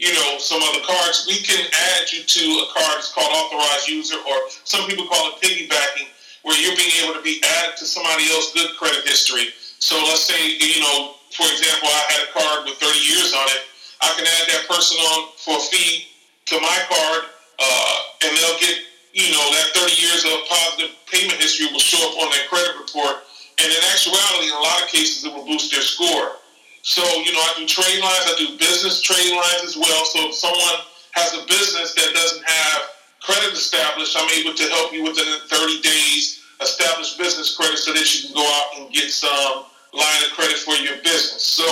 you 0.00 0.16
know, 0.16 0.40
some 0.40 0.64
other 0.64 0.80
cards, 0.80 1.28
we 1.28 1.36
can 1.44 1.60
add 1.60 2.08
you 2.08 2.24
to 2.24 2.44
a 2.64 2.66
card 2.72 2.96
that's 2.96 3.12
called 3.12 3.28
authorized 3.28 3.86
user, 3.86 4.16
or 4.16 4.36
some 4.64 4.88
people 4.88 5.04
call 5.04 5.28
it 5.28 5.44
piggybacking, 5.44 6.08
where 6.40 6.56
you're 6.56 6.74
being 6.74 7.04
able 7.04 7.12
to 7.12 7.20
be 7.20 7.36
added 7.60 7.76
to 7.76 7.84
somebody 7.84 8.24
else's 8.32 8.56
good 8.56 8.72
credit 8.80 9.04
history. 9.04 9.52
So 9.76 10.00
let's 10.08 10.24
say, 10.24 10.40
you 10.56 10.80
know, 10.80 11.20
for 11.36 11.44
example, 11.44 11.92
I 11.92 12.02
had 12.16 12.20
a 12.24 12.30
card 12.32 12.58
with 12.64 12.80
30 12.80 12.96
years 12.96 13.36
on 13.36 13.44
it. 13.52 13.62
I 14.00 14.08
can 14.16 14.24
add 14.24 14.48
that 14.48 14.64
person 14.72 14.96
on 14.96 15.36
for 15.36 15.60
a 15.60 15.64
fee 15.68 16.08
to 16.48 16.56
my 16.64 16.78
card, 16.88 17.28
uh, 17.60 17.96
and 18.24 18.32
they'll 18.40 18.56
get, 18.56 18.80
you 19.12 19.28
know, 19.36 19.44
that 19.52 19.84
30 19.84 20.00
years 20.00 20.24
of 20.24 20.32
positive 20.48 20.96
payment 21.12 21.36
history 21.36 21.68
will 21.68 21.84
show 21.84 22.00
up 22.08 22.16
on 22.24 22.32
their 22.32 22.48
credit 22.48 22.72
report. 22.80 23.20
And 23.60 23.68
in 23.68 23.80
actuality, 23.92 24.48
in 24.48 24.56
a 24.56 24.64
lot 24.64 24.80
of 24.80 24.88
cases, 24.88 25.28
it 25.28 25.32
will 25.36 25.44
boost 25.44 25.68
their 25.68 25.84
score. 25.84 26.39
So, 26.82 27.02
you 27.20 27.32
know, 27.32 27.40
I 27.40 27.54
do 27.58 27.66
trade 27.66 28.00
lines, 28.00 28.24
I 28.24 28.34
do 28.38 28.56
business 28.56 29.02
trade 29.02 29.32
lines 29.36 29.62
as 29.64 29.76
well. 29.76 30.04
So 30.04 30.28
if 30.28 30.34
someone 30.34 30.80
has 31.12 31.34
a 31.34 31.44
business 31.46 31.94
that 31.94 32.14
doesn't 32.14 32.44
have 32.44 32.80
credit 33.20 33.52
established, 33.52 34.16
I'm 34.16 34.30
able 34.40 34.56
to 34.56 34.64
help 34.72 34.92
you 34.92 35.04
within 35.04 35.26
30 35.48 35.80
days 35.82 36.40
establish 36.62 37.16
business 37.16 37.56
credit 37.56 37.78
so 37.78 37.92
that 37.92 38.04
you 38.04 38.28
can 38.28 38.34
go 38.36 38.44
out 38.44 38.80
and 38.80 38.92
get 38.92 39.10
some 39.10 39.64
line 39.92 40.20
of 40.24 40.32
credit 40.36 40.56
for 40.58 40.74
your 40.76 40.96
business. 41.02 41.44
So, 41.44 41.66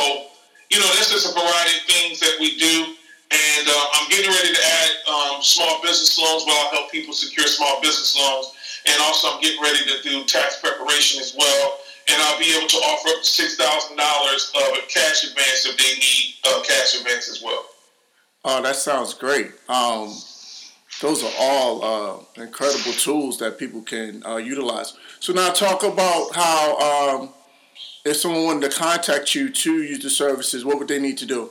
you 0.71 0.79
know, 0.81 0.88
this 0.97 1.12
is 1.12 1.25
a 1.29 1.33
variety 1.33 1.77
of 1.77 1.85
things 1.88 2.21
that 2.21 2.37
we 2.41 2.57
do. 2.59 2.95
And 3.29 3.69
uh, 3.69 3.87
I'm 3.93 4.09
getting 4.09 4.31
ready 4.31 4.53
to 4.55 4.62
add 4.65 4.91
um, 5.09 5.43
small 5.43 5.81
business 5.83 6.17
loans 6.17 6.45
where 6.47 6.57
I'll 6.65 6.73
help 6.73 6.91
people 6.91 7.12
secure 7.12 7.47
small 7.47 7.81
business 7.81 8.17
loans. 8.17 8.57
And 8.88 8.97
also, 9.03 9.29
I'm 9.29 9.41
getting 9.41 9.61
ready 9.61 9.85
to 9.85 10.03
do 10.03 10.25
tax 10.25 10.61
preparation 10.61 11.21
as 11.21 11.37
well. 11.37 11.79
I'll 12.38 12.45
be 12.45 12.54
able 12.57 12.68
to 12.68 12.76
offer 12.76 13.09
up 13.09 13.23
to 13.23 13.28
$6,000 13.28 13.59
of 13.59 14.78
a 14.78 14.83
cash 14.87 15.25
advance 15.25 15.66
if 15.66 15.76
they 15.76 15.99
need 15.99 16.37
a 16.47 16.62
cash 16.64 16.95
advance 17.00 17.28
as 17.28 17.42
well. 17.42 17.66
Oh, 18.45 18.62
that 18.62 18.76
sounds 18.76 19.12
great. 19.12 19.50
Um, 19.68 20.14
those 21.00 21.25
are 21.25 21.33
all 21.40 21.83
uh, 21.83 22.18
incredible 22.40 22.92
tools 22.92 23.38
that 23.38 23.59
people 23.59 23.83
can 23.83 24.25
uh, 24.25 24.37
utilize. 24.37 24.95
So 25.18 25.33
now 25.33 25.50
talk 25.50 25.83
about 25.83 26.28
how 26.33 26.78
um, 26.78 27.30
if 28.04 28.18
someone 28.18 28.45
wanted 28.45 28.71
to 28.71 28.78
contact 28.78 29.35
you 29.35 29.50
to 29.50 29.83
use 29.83 30.00
the 30.00 30.11
services, 30.11 30.64
what 30.64 30.78
would 30.78 30.87
they 30.87 31.00
need 31.00 31.18
to 31.18 31.26
do? 31.26 31.50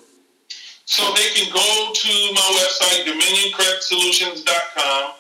So 0.86 1.03
they 1.15 1.32
can 1.36 1.51
go 1.51 1.91
to 1.94 2.34
my 2.34 2.39
website, 2.39 3.03
dominioncreditsolutions.com, 3.03 5.12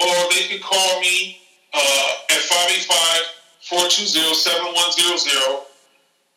or 0.00 0.14
they 0.34 0.46
can 0.48 0.60
call 0.60 1.00
me 1.00 1.40
uh, 1.72 2.10
at 2.30 2.42
585-420-7100, 3.66 5.66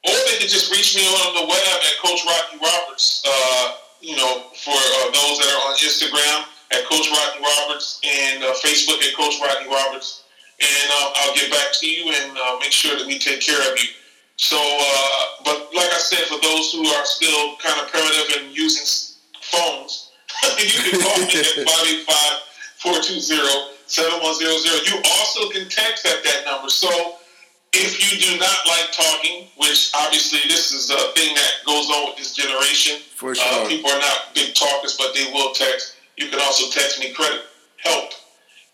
or 0.05 0.15
they 0.25 0.37
can 0.39 0.47
just 0.47 0.71
reach 0.71 0.95
me 0.95 1.05
on 1.05 1.35
the 1.35 1.45
web 1.45 1.81
at 1.85 1.97
Coach 2.01 2.25
Rocky 2.25 2.57
Roberts, 2.57 3.21
uh, 3.27 3.75
you 4.01 4.15
know, 4.15 4.47
for 4.55 4.73
uh, 4.73 5.11
those 5.11 5.37
that 5.39 5.49
are 5.53 5.61
on 5.69 5.75
Instagram 5.77 6.45
at 6.71 6.85
Coach 6.85 7.11
Rocky 7.11 7.43
Roberts 7.43 7.99
and 8.03 8.43
uh, 8.43 8.53
Facebook 8.63 9.03
at 9.03 9.13
Coach 9.15 9.35
Rocky 9.41 9.67
Roberts. 9.69 10.23
And 10.59 10.91
uh, 10.91 11.11
I'll 11.15 11.35
get 11.35 11.51
back 11.51 11.71
to 11.73 11.89
you 11.89 12.11
and 12.11 12.35
uh, 12.37 12.57
make 12.59 12.71
sure 12.71 12.97
that 12.97 13.05
we 13.05 13.19
take 13.19 13.41
care 13.41 13.61
of 13.71 13.77
you. 13.79 13.89
So, 14.37 14.57
uh, 14.57 15.25
but 15.43 15.69
like 15.73 15.91
I 15.91 15.99
said, 15.99 16.25
for 16.27 16.39
those 16.41 16.71
who 16.71 16.87
are 16.87 17.05
still 17.05 17.57
kind 17.57 17.79
of 17.79 17.91
primitive 17.91 18.41
and 18.41 18.55
using 18.55 18.85
phones, 19.41 20.09
you 20.59 20.91
can 20.91 21.01
call 21.01 21.17
me 21.19 21.25
at 21.25 21.55
585-420-7100. 23.89 24.91
You 24.91 25.01
also 25.19 25.49
can 25.49 25.69
text 25.69 26.05
at 26.05 26.23
that 26.23 26.45
number. 26.45 26.69
So 26.69 27.15
if 27.73 27.99
you 27.99 28.19
do 28.19 28.39
not 28.39 28.57
like 28.67 28.91
talking, 28.91 29.47
which 29.57 29.91
obviously 29.95 30.39
this 30.47 30.71
is 30.71 30.89
a 30.89 31.11
thing 31.13 31.35
that 31.35 31.51
goes 31.65 31.89
on 31.89 32.09
with 32.09 32.17
this 32.17 32.33
generation, 32.33 32.99
For 33.15 33.31
uh, 33.31 33.67
people 33.67 33.89
are 33.91 33.99
not 33.99 34.33
big 34.33 34.55
talkers, 34.55 34.95
but 34.97 35.13
they 35.13 35.31
will 35.31 35.53
text. 35.53 35.95
You 36.17 36.29
can 36.29 36.39
also 36.39 36.69
text 36.69 36.99
me 36.99 37.13
credit 37.13 37.41
help, 37.77 38.11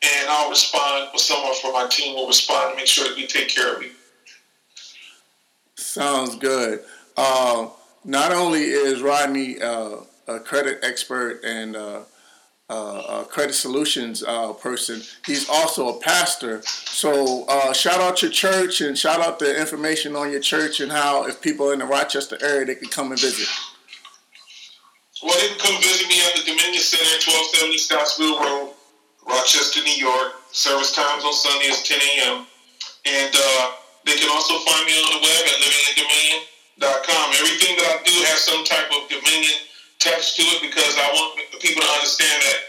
and 0.01 0.29
I'll 0.29 0.49
respond, 0.49 1.09
or 1.13 1.19
someone 1.19 1.53
from 1.61 1.73
my 1.73 1.87
team 1.89 2.15
will 2.15 2.27
respond 2.27 2.71
to 2.71 2.77
make 2.77 2.87
sure 2.87 3.07
that 3.07 3.15
we 3.15 3.27
take 3.27 3.49
care 3.49 3.75
of 3.75 3.83
you. 3.83 3.91
Sounds 5.75 6.35
good. 6.35 6.79
Uh, 7.17 7.67
not 8.03 8.31
only 8.31 8.61
is 8.61 9.01
Rodney 9.01 9.61
uh, 9.61 9.97
a 10.27 10.39
credit 10.39 10.79
expert 10.83 11.43
and 11.43 11.75
uh, 12.69 12.73
uh, 12.73 13.23
credit 13.25 13.53
solutions 13.53 14.23
uh, 14.23 14.53
person, 14.53 15.01
he's 15.25 15.47
also 15.49 15.89
a 15.89 15.99
pastor. 15.99 16.61
So 16.63 17.45
uh, 17.47 17.73
shout 17.73 18.01
out 18.01 18.21
your 18.21 18.31
church 18.31 18.81
and 18.81 18.97
shout 18.97 19.21
out 19.21 19.37
the 19.39 19.59
information 19.59 20.15
on 20.15 20.31
your 20.31 20.39
church 20.39 20.79
and 20.79 20.91
how 20.91 21.25
if 21.27 21.41
people 21.41 21.71
in 21.71 21.79
the 21.79 21.85
Rochester 21.85 22.37
area 22.41 22.65
they 22.65 22.75
can 22.75 22.89
come 22.89 23.11
and 23.11 23.19
visit. 23.21 23.47
Well, 25.21 25.37
they 25.39 25.47
can 25.47 25.59
come 25.59 25.81
visit 25.81 26.07
me 26.07 26.21
at 26.25 26.35
the 26.35 26.41
Dominion 26.41 26.81
Center, 26.81 27.21
1270 27.21 27.77
Scottsville 27.77 28.39
Road, 28.41 28.73
Rochester, 29.27 29.81
New 29.81 29.97
York. 29.97 30.33
Service 30.51 30.95
times 30.95 31.23
on 31.23 31.33
Sunday 31.33 31.67
is 31.67 31.83
10 31.83 31.99
a.m. 31.99 32.45
And 33.05 33.33
uh, 33.35 33.71
they 34.05 34.15
can 34.17 34.29
also 34.29 34.57
find 34.65 34.85
me 34.85 34.93
on 35.05 35.17
the 35.17 35.21
web 35.21 35.41
at 35.49 35.57
livingthedominion.com. 35.61 37.25
Everything 37.41 37.75
that 37.77 37.87
I 37.89 37.97
do 38.05 38.15
has 38.29 38.39
some 38.41 38.63
type 38.65 38.89
of 38.89 39.09
dominion 39.09 39.53
attached 40.05 40.37
to 40.37 40.43
it 40.53 40.61
because 40.61 40.93
I 41.01 41.09
want 41.17 41.41
the 41.49 41.57
people 41.57 41.81
to 41.81 41.89
understand 41.97 42.37
that 42.45 42.59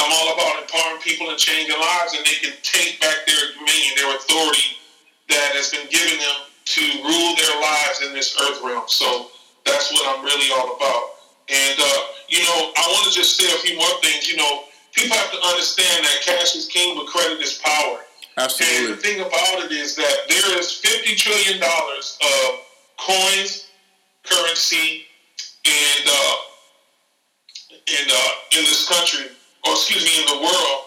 I'm 0.00 0.12
all 0.12 0.32
about 0.32 0.64
empowering 0.64 1.00
people 1.04 1.28
and 1.28 1.36
changing 1.36 1.76
lives, 1.76 2.16
and 2.16 2.24
they 2.24 2.40
can 2.40 2.56
take 2.64 3.00
back 3.00 3.28
their 3.28 3.52
dominion, 3.52 3.92
their 4.00 4.16
authority 4.16 4.80
that 5.28 5.52
has 5.56 5.68
been 5.72 5.88
given 5.92 6.16
them 6.16 6.38
to 6.64 6.84
rule 7.04 7.32
their 7.36 7.56
lives 7.60 8.00
in 8.00 8.12
this 8.12 8.36
earth 8.48 8.60
realm. 8.64 8.88
So 8.88 9.28
that's 9.64 9.92
what 9.92 10.04
I'm 10.08 10.24
really 10.24 10.48
all 10.56 10.76
about. 10.76 11.20
And 11.48 11.76
uh, 11.76 12.00
you 12.28 12.40
know, 12.40 12.72
I 12.76 12.84
want 12.88 13.08
to 13.08 13.12
just 13.12 13.36
say 13.36 13.44
a 13.44 13.60
few 13.60 13.76
more 13.76 13.92
things. 14.00 14.28
You 14.28 14.36
know, 14.40 14.64
people 14.92 15.16
have 15.16 15.32
to 15.32 15.40
understand 15.52 16.04
that 16.04 16.24
cash 16.24 16.56
is 16.56 16.66
king, 16.66 16.96
but 16.96 17.06
credit 17.06 17.40
is 17.40 17.60
power. 17.60 18.00
Absolutely. 18.36 18.76
And 18.76 18.88
the 18.92 19.00
thing 19.00 19.20
about 19.20 19.64
it 19.64 19.72
is 19.72 19.96
that 19.96 20.16
there 20.28 20.58
is 20.58 20.72
fifty 20.72 21.14
trillion 21.14 21.60
dollars 21.60 22.18
of 22.20 22.60
coins, 22.96 23.68
currency, 24.24 25.04
and 25.64 26.04
uh, 26.08 26.34
in 27.86 28.04
uh, 28.10 28.58
in 28.58 28.62
this 28.64 28.88
country, 28.88 29.26
or 29.66 29.72
excuse 29.72 30.04
me, 30.04 30.20
in 30.20 30.26
the 30.26 30.40
world. 30.42 30.82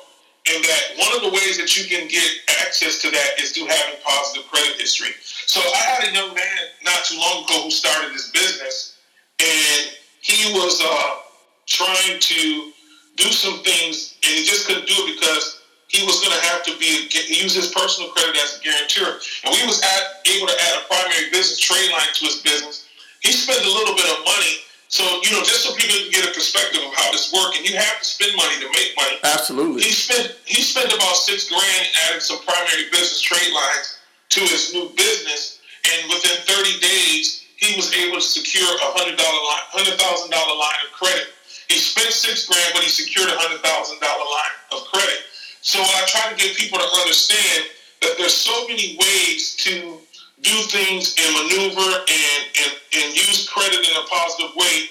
And 0.50 0.64
that 0.64 0.84
one 0.98 1.14
of 1.16 1.22
the 1.22 1.30
ways 1.30 1.58
that 1.60 1.78
you 1.78 1.86
can 1.86 2.08
get 2.08 2.26
access 2.66 2.98
to 3.04 3.12
that 3.12 3.30
is 3.40 3.52
through 3.52 3.68
having 3.68 4.00
positive 4.04 4.50
credit 4.50 4.82
history. 4.82 5.14
So 5.22 5.60
I 5.62 5.82
had 5.94 6.10
a 6.10 6.14
young 6.14 6.34
man 6.34 6.62
not 6.84 7.06
too 7.06 7.20
long 7.20 7.44
ago 7.44 7.64
who 7.64 7.72
started 7.72 8.14
this 8.14 8.32
business, 8.32 8.98
and 9.40 9.94
he 10.22 10.54
was 10.54 10.82
uh, 10.82 11.22
trying 11.68 12.20
to 12.20 12.72
do 13.18 13.30
some 13.30 13.60
things, 13.62 14.18
and 14.24 14.32
he 14.32 14.44
just 14.44 14.66
couldn't 14.66 14.88
do 14.88 14.96
it 15.06 15.20
because 15.20 15.60
he 15.90 16.06
was 16.06 16.22
going 16.22 16.34
to 16.34 16.44
have 16.54 16.64
to 16.64 16.78
be 16.78 17.10
use 17.30 17.54
his 17.54 17.74
personal 17.74 18.10
credit 18.12 18.38
as 18.38 18.58
a 18.58 18.64
guarantor. 18.64 19.20
And 19.44 19.50
we 19.54 19.62
was 19.66 19.82
at, 19.82 20.22
able 20.30 20.48
to 20.48 20.54
add 20.54 20.82
a 20.82 20.88
primary 20.88 21.30
business 21.34 21.60
trade 21.60 21.92
line 21.92 22.14
to 22.14 22.26
his 22.26 22.42
business. 22.42 22.88
He 23.22 23.34
spent 23.34 23.60
a 23.60 23.70
little 23.70 23.96
bit 23.96 24.06
of 24.06 24.24
money, 24.24 24.54
so 24.90 25.06
you 25.22 25.30
know, 25.38 25.46
just 25.46 25.62
so 25.62 25.74
people 25.78 25.94
can 26.02 26.10
get 26.10 26.26
a 26.26 26.34
perspective 26.34 26.82
of 26.82 26.90
how 26.98 27.14
this 27.14 27.30
works. 27.30 27.62
And 27.62 27.64
you 27.70 27.78
have 27.78 28.02
to 28.02 28.06
spend 28.06 28.34
money 28.34 28.58
to 28.58 28.68
make 28.74 28.98
money. 28.98 29.22
Absolutely. 29.22 29.86
He 29.86 29.94
spent 29.94 30.34
he 30.50 30.66
spent 30.66 30.90
about 30.90 31.14
six 31.14 31.46
grand 31.46 31.86
adding 32.10 32.20
some 32.20 32.42
primary 32.42 32.90
business 32.90 33.22
trade 33.22 33.54
lines 33.54 34.02
to 34.34 34.42
his 34.42 34.74
new 34.74 34.90
business, 34.98 35.62
and 35.86 36.10
within 36.10 36.42
30 36.42 36.82
days, 36.82 37.46
he 37.62 37.78
was 37.78 37.94
able 38.02 38.18
to 38.18 38.26
secure 38.26 38.66
a 38.66 38.90
hundred 38.98 39.14
dollar 39.14 39.42
line, 39.46 39.66
hundred 39.70 39.96
thousand 40.02 40.34
dollar 40.34 40.58
line 40.58 40.82
of 40.82 40.92
credit. 40.98 41.38
He 41.70 41.78
spent 41.78 42.10
six 42.10 42.50
grand, 42.50 42.74
but 42.74 42.82
he 42.82 42.90
secured 42.90 43.30
a 43.30 43.38
hundred 43.38 43.62
thousand 43.62 44.02
dollar 44.02 44.26
line 44.26 44.56
of 44.74 44.90
credit. 44.90 45.22
So 45.62 45.78
what 45.78 45.94
I 46.02 46.04
try 46.10 46.34
to 46.34 46.36
get 46.36 46.58
people 46.58 46.82
to 46.82 46.90
understand 47.06 47.70
that 48.02 48.18
there's 48.18 48.34
so 48.34 48.66
many 48.66 48.98
ways 48.98 49.54
to 49.70 50.02
do 50.42 50.56
things 50.72 51.16
and 51.20 51.30
maneuver 51.36 51.90
and, 52.00 52.42
and, 52.64 52.72
and 52.96 53.08
use 53.16 53.48
credit 53.50 53.80
in 53.80 53.94
a 53.96 54.06
positive 54.08 54.56
way. 54.56 54.88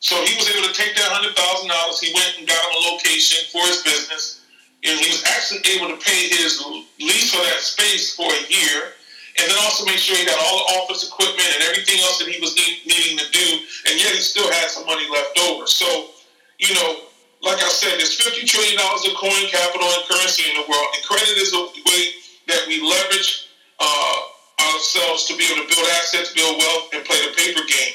So 0.00 0.14
he 0.24 0.32
was 0.38 0.48
able 0.54 0.66
to 0.68 0.74
take 0.74 0.94
that 0.94 1.10
hundred 1.10 1.34
thousand 1.34 1.68
dollars. 1.68 1.98
He 2.00 2.14
went 2.14 2.38
and 2.38 2.46
got 2.46 2.56
him 2.56 2.72
a 2.72 2.82
location 2.94 3.42
for 3.50 3.60
his 3.66 3.82
business, 3.82 4.46
and 4.86 4.94
he 4.94 5.10
was 5.10 5.26
actually 5.26 5.66
able 5.74 5.90
to 5.90 5.98
pay 5.98 6.30
his 6.30 6.62
lease 7.02 7.34
for 7.34 7.42
that 7.42 7.60
space 7.60 8.14
for 8.14 8.30
a 8.30 8.42
year, 8.46 8.94
and 9.42 9.44
then 9.50 9.58
also 9.66 9.84
make 9.84 9.98
sure 9.98 10.14
he 10.14 10.22
got 10.22 10.38
all 10.38 10.56
the 10.62 10.68
office 10.80 11.02
equipment 11.02 11.50
and 11.58 11.66
everything 11.66 11.98
else 12.06 12.22
that 12.22 12.30
he 12.30 12.38
was 12.38 12.54
need, 12.54 12.86
needing 12.86 13.18
to 13.18 13.26
do, 13.34 13.46
and 13.90 13.98
yet 13.98 14.14
he 14.14 14.22
still 14.22 14.46
had 14.62 14.70
some 14.70 14.86
money 14.86 15.04
left 15.10 15.34
over. 15.50 15.66
So, 15.66 16.14
you 16.62 16.70
know, 16.78 17.10
like 17.42 17.58
I 17.58 17.68
said, 17.68 17.98
there's 17.98 18.14
fifty 18.14 18.46
trillion 18.46 18.78
dollars 18.78 19.02
of 19.02 19.18
coin 19.18 19.50
capital 19.50 19.84
and 19.84 20.06
currency 20.06 20.46
in 20.46 20.62
the 20.62 20.66
world, 20.70 20.88
and 20.94 21.02
credit 21.02 21.36
is 21.42 21.50
a 21.52 21.62
way 21.74 22.02
that 22.46 22.70
we 22.70 22.78
leverage 22.80 23.50
uh, 23.82 24.18
ourselves 24.60 25.24
to 25.26 25.36
be 25.36 25.44
able 25.46 25.62
to 25.62 25.68
build 25.74 25.86
assets, 26.02 26.32
build 26.34 26.58
wealth, 26.58 26.90
and 26.94 27.04
play 27.04 27.18
the 27.22 27.32
paper 27.36 27.62
game. 27.66 27.94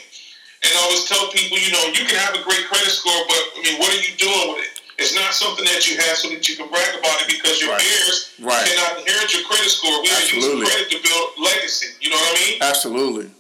And 0.64 0.72
I 0.72 0.80
always 0.88 1.04
tell 1.06 1.28
people, 1.32 1.58
you 1.60 1.72
know, 1.72 1.84
you 1.92 2.06
can 2.08 2.16
have 2.16 2.36
a 2.36 2.44
great 2.44 2.64
credit 2.72 2.92
score, 2.92 3.24
but 3.28 3.44
I 3.58 3.62
mean, 3.64 3.80
what 3.80 3.92
are 3.92 4.00
you 4.02 4.16
doing 4.16 4.56
with 4.56 4.64
it? 4.64 4.80
It's 4.98 5.16
not 5.16 5.34
something 5.34 5.66
that 5.66 5.90
you 5.90 5.98
have 5.98 6.16
so 6.18 6.30
that 6.30 6.48
you 6.48 6.56
can 6.56 6.70
brag 6.70 6.96
about 7.00 7.20
it 7.22 7.28
because 7.28 7.60
your 7.60 7.72
Right. 7.72 7.82
heirs 7.84 8.30
Right. 8.40 8.66
cannot 8.66 9.00
inherit 9.00 9.34
your 9.34 9.44
credit 9.44 9.70
score. 9.70 10.02
We 10.02 10.10
are 10.10 10.22
using 10.22 10.64
credit 10.64 10.92
to 10.92 11.00
build 11.02 11.30
legacy. 11.38 11.88
You 12.00 12.12
know 12.12 12.16
what 12.18 12.38
I 12.38 12.42
mean? 12.46 12.58
Absolutely. 12.62 13.32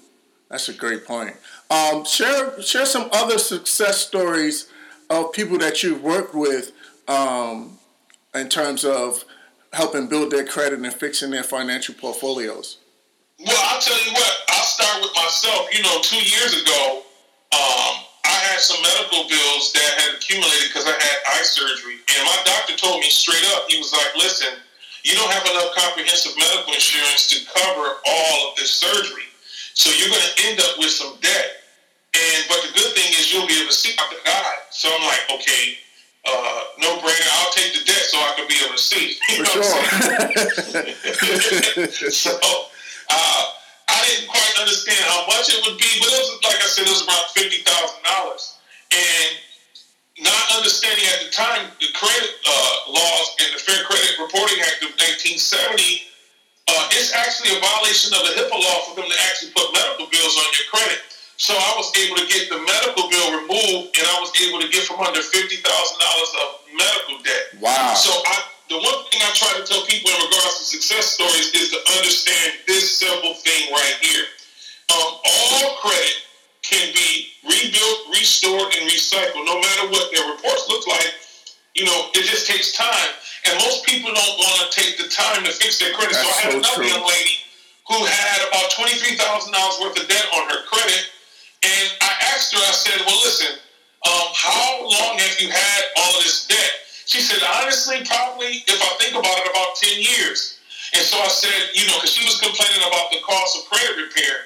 That's 0.50 0.67
a 0.67 0.74
great 0.74 1.06
point. 1.06 1.36
Um, 1.69 2.06
share 2.06 2.62
share 2.62 2.86
some 2.86 3.10
other 3.13 3.38
success 3.38 4.00
stories 4.06 4.67
of 5.10 5.32
people 5.32 5.58
that 5.60 5.82
you've 5.84 6.04
worked 6.04 6.36
with 6.36 6.71
um, 7.08 7.80
in 8.36 8.50
terms 8.50 8.84
of 8.84 9.24
helping 9.71 10.08
build 10.08 10.32
their 10.32 10.45
credit 10.45 10.80
and 10.80 10.93
fixing 10.93 11.32
their 11.32 11.43
financial 11.43 11.95
portfolios. 11.95 12.78
Well, 13.45 13.60
I'll 13.71 13.82
tell 13.82 13.99
you 14.06 14.13
what. 14.13 14.34
I'll 14.56 14.67
start 14.67 15.01
with 15.03 15.12
myself. 15.15 15.67
You 15.75 15.84
know, 15.84 15.99
two 16.01 16.21
years 16.21 16.56
ago, 16.63 17.03
um, 17.51 17.93
I 18.23 18.36
had 18.51 18.60
some 18.63 18.79
medical 18.82 19.27
bills 19.27 19.73
that 19.75 19.91
had 19.99 20.15
accumulated 20.15 20.71
because 20.71 20.88
I 20.88 20.95
had 20.95 21.17
eye 21.36 21.43
surgery, 21.43 21.99
and 21.99 22.21
my 22.23 22.39
doctor 22.47 22.75
told 22.79 23.01
me 23.03 23.10
straight 23.12 23.43
up. 23.56 23.67
He 23.67 23.77
was 23.79 23.91
like, 23.91 24.15
"Listen, 24.15 24.56
you 25.03 25.15
don't 25.15 25.32
have 25.32 25.43
enough 25.43 25.75
comprehensive 25.75 26.38
medical 26.39 26.71
insurance 26.73 27.27
to 27.36 27.43
cover 27.51 27.99
all 28.08 28.38
of 28.49 28.56
this 28.56 28.71
surgery, 28.71 29.27
so 29.75 29.91
you're 29.91 30.10
going 30.10 30.23
to 30.23 30.36
end 30.47 30.60
up 30.63 30.79
with 30.79 30.91
some 30.91 31.19
debt." 31.19 31.67
And 32.15 32.45
but 32.47 32.63
the 32.63 32.71
good 32.79 32.93
thing 32.95 33.12
is 33.19 33.34
you'll 33.34 33.47
be 33.47 33.60
able 33.60 33.71
to 33.71 33.75
see 33.75 33.91
out 33.99 34.08
the 34.10 34.21
guy. 34.23 34.53
So 34.71 34.88
I'm 34.88 35.03
like, 35.03 35.23
okay, 35.36 35.77
uh, 36.25 36.62
no 36.79 36.95
brainer. 37.03 37.27
I'll 37.43 37.51
take 37.51 37.73
the 37.73 37.84
debt 37.84 38.06
so 38.08 38.17
I 38.19 38.34
can 38.38 38.47
be 38.47 38.56
able 38.63 38.75
to 38.75 38.82
see. 38.82 39.17
You 39.36 39.43
For 39.43 39.58
know 39.58 39.67
what 39.67 39.84
I'm 39.84 40.95
saying? 40.95 40.95
sure. 41.91 42.12
so 42.12 42.39
uh, 43.10 43.44
I 43.89 44.00
didn't 44.10 44.30
quite 44.30 44.56
understand 44.60 45.00
how 45.08 45.28
much 45.28 45.52
it 45.52 45.60
would 45.66 45.78
be, 45.78 45.92
but 46.00 46.10
it 46.12 46.20
was 46.20 46.32
like 46.44 46.60
I 46.60 46.70
said, 46.70 46.88
it 46.88 46.94
was 46.94 47.04
about 47.04 47.32
fifty 47.36 47.63
thousand 47.63 48.02
dollars, 48.04 48.58
and 48.92 49.44
not 50.22 50.46
understanding 50.54 51.06
at 51.10 51.26
the 51.26 51.32
time 51.34 51.74
the 51.82 51.89
credit 51.98 52.32
uh, 52.46 52.76
laws 52.94 53.28
and 53.42 53.50
the 53.56 53.62
Fair 53.62 53.82
Credit 53.86 54.13
Reporting 54.22 54.62
Act 54.62 54.86
of 54.86 54.94
1970. 55.02 56.06
Uh, 56.63 56.96
it's 56.96 57.12
actually 57.12 57.52
a 57.52 57.60
violation 57.60 58.13
of 58.16 58.24
the 58.24 58.34
HIPAA 58.39 58.56
law 58.56 58.78
for 58.88 58.94
them 58.96 59.10
to 59.10 59.18
actually 59.28 59.52
put 59.52 59.68
medical 59.76 60.08
bills 60.08 60.36
on 60.39 60.48
your 60.56 60.68
credit. 60.72 61.04
So 61.36 61.52
I 61.52 61.72
was 61.76 61.92
able 62.00 62.16
to 62.24 62.28
get 62.30 62.48
the 62.48 62.62
medical 62.62 63.10
bill 63.10 63.30
removed, 63.36 63.98
and 64.00 64.06
I 64.08 64.16
was 64.24 64.32
able 64.39 64.63
to 64.63 64.70
get 64.70 64.88
from 64.88 65.04
under 65.04 65.20
fifty 65.20 65.60
thousand 65.60 65.98
dollars 66.00 66.32
of 66.39 66.48
medical 66.76 67.18
debt. 67.24 67.62
Wow. 67.62 67.94
So 67.94 68.12
I, 68.12 68.36
the 68.70 68.78
one 68.78 69.00
thing 69.12 69.22
I 69.22 69.32
try 69.38 69.52
to 69.60 69.64
tell 69.66 69.86
people 69.86 70.10
in 70.10 70.20
regards 70.26 70.58
to 70.60 70.64
success 70.66 71.14
stories 71.14 71.54
is 71.54 71.70
to 71.72 71.80
understand 71.98 72.58
this 72.68 72.98
simple 72.98 73.34
thing 73.34 73.72
right 73.72 73.98
here. 74.02 74.26
Um, 74.92 75.22
all 75.22 75.78
credit 75.82 76.16
can 76.64 76.94
be 76.94 77.28
rebuilt, 77.44 78.00
restored, 78.16 78.74
and 78.76 78.84
recycled, 78.90 79.46
no 79.46 79.60
matter 79.60 79.92
what 79.92 80.10
their 80.14 80.26
reports 80.32 80.66
look 80.70 80.88
like. 80.88 81.12
You 81.76 81.86
know, 81.86 82.10
it 82.14 82.24
just 82.26 82.46
takes 82.46 82.72
time, 82.74 83.12
and 83.50 83.58
most 83.58 83.86
people 83.86 84.14
don't 84.14 84.38
want 84.38 84.58
to 84.62 84.68
take 84.70 84.98
the 84.98 85.10
time 85.10 85.44
to 85.44 85.52
fix 85.52 85.80
their 85.80 85.92
credit. 85.94 86.14
so 86.14 86.22
I 86.22 86.38
had 86.46 86.52
so 86.54 86.58
another 86.62 86.86
true. 86.86 86.92
young 86.94 87.02
lady 87.02 87.42
who 87.90 87.98
had 88.06 88.48
about 88.48 88.70
twenty-three 88.72 89.18
thousand 89.18 89.52
dollars 89.54 89.82
worth 89.82 89.98
of 90.00 90.08
debt 90.08 90.26
on 90.38 90.50
her 90.54 90.62
credit, 90.70 91.02
and 91.66 91.88
I 92.00 92.14
asked 92.34 92.54
her. 92.54 92.62
I 92.62 92.72
said, 92.78 93.02
"Well, 93.06 93.18
listen, 93.26 93.58
um, 94.06 94.28
how 94.36 94.84
long 94.84 95.18
have 95.20 95.36
you 95.39 95.50
had 95.50 95.82
all 95.98 96.18
of 96.18 96.24
this 96.24 96.48
debt?" 96.48 96.74
She 97.06 97.22
said, 97.22 97.42
"Honestly, 97.62 98.04
probably 98.06 98.63
if 98.68 98.80
I 98.80 98.92
think 99.00 99.16
about 99.16 99.38
it, 99.39 99.50
about 99.50 99.76
ten 99.76 100.00
years." 100.00 100.60
And 100.94 101.02
so 101.02 101.18
I 101.18 101.28
said, 101.28 101.74
you 101.74 101.88
know, 101.88 101.98
because 101.98 102.13
she 102.13 102.24
was 102.24 102.38
complaining 102.39 102.86
about 102.86 103.10
the 103.10 103.18
cost 103.26 103.58
of 103.58 103.66
credit 103.66 103.98
repair, 103.98 104.46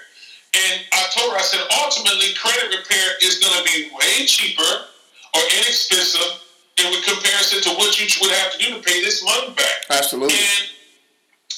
and 0.55 0.81
I 0.93 1.03
told 1.11 1.33
her, 1.33 1.37
I 1.37 1.43
said, 1.43 1.59
ultimately, 1.83 2.33
credit 2.39 2.71
repair 2.71 3.07
is 3.21 3.37
going 3.39 3.51
to 3.51 3.63
be 3.67 3.91
way 3.91 4.25
cheaper 4.25 4.87
or 5.35 5.41
inexpensive 5.59 6.39
in 6.79 6.87
comparison 7.03 7.61
to 7.67 7.69
what 7.75 7.99
you 7.99 8.07
would 8.21 8.31
have 8.31 8.53
to 8.53 8.57
do 8.57 8.67
to 8.75 8.81
pay 8.81 9.03
this 9.03 9.23
money 9.23 9.51
back. 9.53 9.85
Absolutely. 9.89 10.37
And 10.37 10.63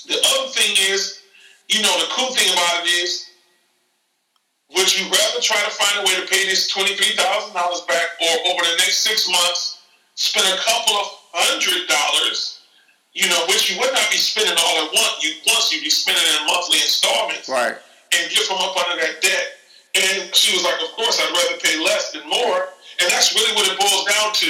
the 0.09 0.17
other 0.17 0.49
thing 0.49 0.75
is, 0.89 1.21
you 1.67 1.83
know, 1.83 1.93
the 1.99 2.07
cool 2.09 2.33
thing 2.33 2.51
about 2.51 2.83
it 2.83 2.89
is, 2.89 3.28
would 4.75 4.89
you 4.97 5.05
rather 5.09 5.39
try 5.41 5.57
to 5.61 5.71
find 5.71 6.01
a 6.01 6.03
way 6.05 6.15
to 6.21 6.25
pay 6.29 6.45
this 6.45 6.67
twenty-three 6.69 7.15
thousand 7.15 7.53
dollars 7.53 7.81
back, 7.89 8.05
or 8.21 8.33
over 8.53 8.61
the 8.63 8.77
next 8.77 9.01
six 9.01 9.27
months, 9.29 9.81
spend 10.15 10.45
a 10.47 10.57
couple 10.61 10.93
of 10.95 11.07
hundred 11.33 11.87
dollars, 11.89 12.61
you 13.13 13.27
know, 13.29 13.41
which 13.49 13.69
you 13.71 13.79
would 13.79 13.91
not 13.93 14.09
be 14.11 14.17
spending 14.17 14.55
all 14.57 14.85
at 14.85 14.89
once. 14.93 15.23
You 15.25 15.33
once 15.47 15.71
you'd 15.73 15.83
be 15.83 15.89
spending 15.89 16.21
it 16.23 16.41
in 16.41 16.45
monthly 16.47 16.79
installments, 16.81 17.49
Right. 17.49 17.75
and 18.13 18.21
get 18.29 18.45
from 18.45 18.57
up 18.61 18.77
under 18.77 19.01
that 19.01 19.21
debt. 19.21 19.47
And 19.97 20.29
she 20.35 20.53
was 20.53 20.63
like, 20.63 20.77
of 20.85 20.93
course, 20.93 21.17
I'd 21.17 21.33
rather 21.33 21.57
pay 21.61 21.81
less 21.81 22.11
than 22.13 22.21
more. 22.29 22.69
And 23.01 23.09
that's 23.09 23.33
really 23.33 23.55
what 23.57 23.65
it 23.65 23.73
boils 23.79 24.05
down 24.05 24.33
to. 24.33 24.49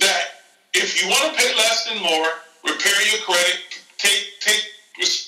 That 0.00 0.24
if 0.72 0.96
you 1.02 1.10
want 1.10 1.28
to 1.28 1.32
pay 1.36 1.52
less 1.56 1.84
than 1.84 2.00
more, 2.00 2.28
repair 2.64 2.96
your 3.12 3.20
credit, 3.20 3.60
take 3.98 4.40
take 4.40 4.64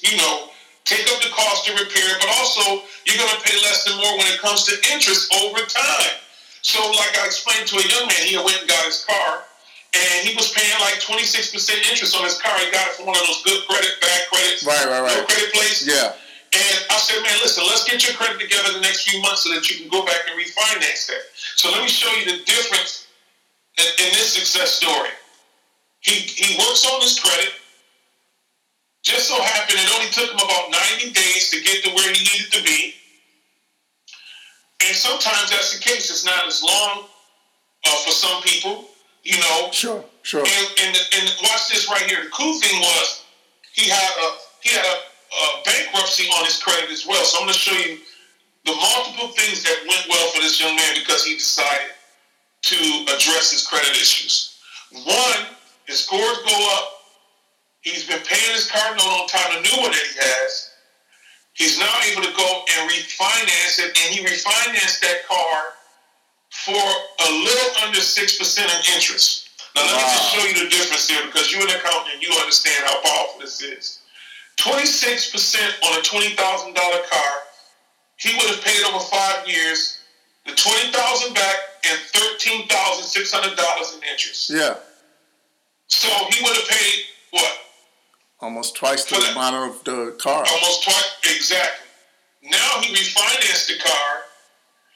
you 0.03 0.17
know, 0.17 0.50
take 0.91 1.07
up 1.15 1.23
the 1.23 1.31
cost 1.31 1.71
to 1.71 1.73
repair, 1.79 2.11
but 2.19 2.27
also 2.43 2.83
you're 3.07 3.17
gonna 3.17 3.39
pay 3.47 3.55
less 3.63 3.87
than 3.87 3.95
more 4.03 4.19
when 4.19 4.27
it 4.27 4.43
comes 4.43 4.67
to 4.67 4.75
interest 4.91 5.31
over 5.47 5.63
time. 5.63 6.19
So 6.67 6.83
like 6.99 7.15
I 7.23 7.31
explained 7.31 7.71
to 7.71 7.79
a 7.79 7.87
young 7.87 8.11
man, 8.11 8.23
he 8.27 8.35
went 8.37 8.59
and 8.59 8.69
got 8.69 8.83
his 8.85 9.07
car 9.07 9.47
and 9.95 10.27
he 10.27 10.35
was 10.35 10.51
paying 10.53 10.75
like 10.83 10.99
26% 11.03 11.55
interest 11.91 12.15
on 12.19 12.23
his 12.27 12.39
car. 12.43 12.53
He 12.59 12.71
got 12.71 12.87
it 12.91 12.95
from 12.99 13.07
one 13.07 13.17
of 13.17 13.27
those 13.27 13.43
good 13.43 13.63
credit, 13.67 13.91
bad 14.03 14.21
credits, 14.31 14.63
Right, 14.67 14.87
right, 14.87 15.03
right. 15.03 15.15
no 15.17 15.25
credit 15.25 15.51
place. 15.55 15.87
Yeah. 15.87 16.15
And 16.51 16.77
I 16.91 16.99
said, 16.99 17.23
man, 17.23 17.35
listen, 17.43 17.63
let's 17.67 17.85
get 17.87 18.03
your 18.07 18.15
credit 18.19 18.39
together 18.43 18.75
the 18.75 18.83
next 18.83 19.09
few 19.09 19.23
months 19.23 19.43
so 19.47 19.55
that 19.55 19.71
you 19.71 19.79
can 19.79 19.89
go 19.89 20.05
back 20.05 20.27
and 20.27 20.35
refinance 20.39 21.07
that. 21.07 21.23
So 21.55 21.71
let 21.71 21.83
me 21.83 21.89
show 21.89 22.11
you 22.19 22.25
the 22.27 22.43
difference 22.45 23.07
in, 23.79 23.87
in 24.07 24.11
this 24.19 24.35
success 24.35 24.75
story. 24.75 25.11
He, 26.01 26.27
he 26.27 26.59
works 26.59 26.87
on 26.87 27.01
his 27.03 27.19
credit. 27.19 27.55
Just 29.03 29.29
so 29.29 29.41
happened 29.41 29.79
it 29.81 29.89
only 29.97 30.11
took 30.11 30.29
him 30.29 30.37
about 30.37 30.71
90 30.71 31.13
days 31.13 31.51
to 31.51 31.61
get 31.63 31.85
to 31.85 31.91
where 31.95 32.13
he 32.13 32.21
needed 32.21 32.53
to 32.53 32.63
be. 32.63 32.95
And 34.87 34.97
sometimes 34.97 35.51
that's 35.51 35.77
the 35.77 35.81
case. 35.81 36.11
It's 36.11 36.25
not 36.25 36.47
as 36.47 36.63
long 36.63 37.05
uh, 37.87 37.97
for 38.05 38.11
some 38.11 38.43
people, 38.43 38.89
you 39.25 39.39
know. 39.39 39.71
Sure, 39.73 40.05
sure. 40.23 40.41
And, 40.41 40.67
and, 40.85 40.97
and, 40.97 41.35
watch 41.43 41.69
this 41.69 41.89
right 41.91 42.03
here. 42.03 42.25
The 42.25 42.31
cool 42.31 42.59
thing 42.61 42.81
was 42.81 43.25
he 43.73 43.89
had 43.89 44.11
a 44.21 44.29
he 44.63 44.71
had 44.75 44.85
a, 44.85 44.97
a 44.97 45.63
bankruptcy 45.65 46.29
on 46.39 46.45
his 46.45 46.63
credit 46.63 46.91
as 46.91 47.07
well. 47.07 47.25
So 47.25 47.41
I'm 47.41 47.45
going 47.45 47.55
to 47.55 47.59
show 47.59 47.77
you 47.77 47.99
the 48.65 48.73
multiple 48.73 49.29
things 49.29 49.63
that 49.65 49.77
went 49.89 50.05
well 50.09 50.29
for 50.31 50.41
this 50.41 50.61
young 50.61 50.77
man 50.77 50.95
because 50.95 51.25
he 51.25 51.35
decided 51.35 51.93
to 52.63 52.77
address 53.17 53.53
his 53.53 53.67
credit 53.67 53.91
issues. 53.91 54.59
One, 54.93 55.47
his 55.87 56.05
scores 56.05 56.39
go 56.47 56.77
up 56.77 57.00
He's 57.81 58.05
been 58.07 58.21
paying 58.21 58.53
his 58.53 58.71
car 58.71 58.95
note 58.97 59.05
on 59.05 59.27
time, 59.29 59.57
the 59.57 59.63
new 59.65 59.77
one 59.83 59.91
that 59.91 60.05
he 60.13 60.17
has. 60.21 60.71
He's 61.55 61.79
now 61.79 61.93
able 62.13 62.23
to 62.23 62.33
go 62.37 62.49
and 62.77 62.91
refinance 62.91 63.81
it, 63.81 63.91
and 63.93 64.09
he 64.15 64.25
refinanced 64.25 65.01
that 65.01 65.27
car 65.29 65.75
for 66.51 66.77
a 66.77 67.29
little 67.33 67.71
under 67.87 68.01
six 68.01 68.37
percent 68.37 68.71
in 68.71 68.95
interest. 68.95 69.49
Now 69.75 69.83
let 69.87 69.97
me 69.97 70.03
just 70.03 70.35
show 70.35 70.45
you 70.47 70.65
the 70.65 70.71
difference 70.71 71.09
here 71.09 71.25
because 71.27 71.53
you're 71.53 71.63
an 71.63 71.71
accountant, 71.71 72.21
you 72.21 72.29
understand 72.41 72.85
how 72.87 73.01
powerful 73.03 73.41
this 73.41 73.63
is. 73.63 74.01
Twenty-six 74.57 75.31
percent 75.31 75.75
on 75.87 75.99
a 75.99 76.03
twenty 76.03 76.35
thousand 76.37 76.75
dollar 76.75 77.01
car, 77.11 77.33
he 78.17 78.35
would 78.37 78.51
have 78.51 78.63
paid 78.63 78.83
over 78.85 79.01
five 79.05 79.49
years 79.49 79.99
the 80.45 80.53
twenty 80.53 80.91
thousand 80.93 81.35
back 81.35 81.57
and 81.89 81.99
thirteen 82.13 82.69
thousand 82.69 83.05
six 83.05 83.33
hundred 83.33 83.57
dollars 83.57 83.95
in 83.95 84.01
interest. 84.11 84.51
Yeah, 84.51 84.75
So 85.89 86.09
he 86.31 86.45
would 86.45 86.57
have 86.57 86.69
paid 86.69 87.05
what? 87.31 87.59
Almost 88.41 88.77
twice 88.77 89.05
the 89.05 89.17
that- 89.17 89.33
amount 89.33 89.57
of 89.57 89.85
the 89.85 90.17
car. 90.21 90.45
Almost 90.47 90.85
twice 90.85 91.13
exactly. 91.37 91.87
Now 92.43 92.81
he 92.81 92.95
refinanced 92.95 93.69
the 93.69 93.79
car. 93.83 94.11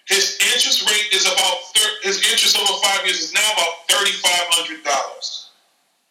His 0.09 0.37
interest 0.55 0.85
rate 0.91 1.09
is 1.13 1.25
about 1.27 1.57
thir- 1.75 1.99
his 2.03 2.17
interest 2.31 2.59
over 2.59 2.73
five 2.83 3.05
years 3.07 3.21
is 3.21 3.33
now 3.33 3.53
about 3.53 3.89
thirty 3.89 4.13
five 4.13 4.45
hundred 4.53 4.85
dollars. 4.85 5.49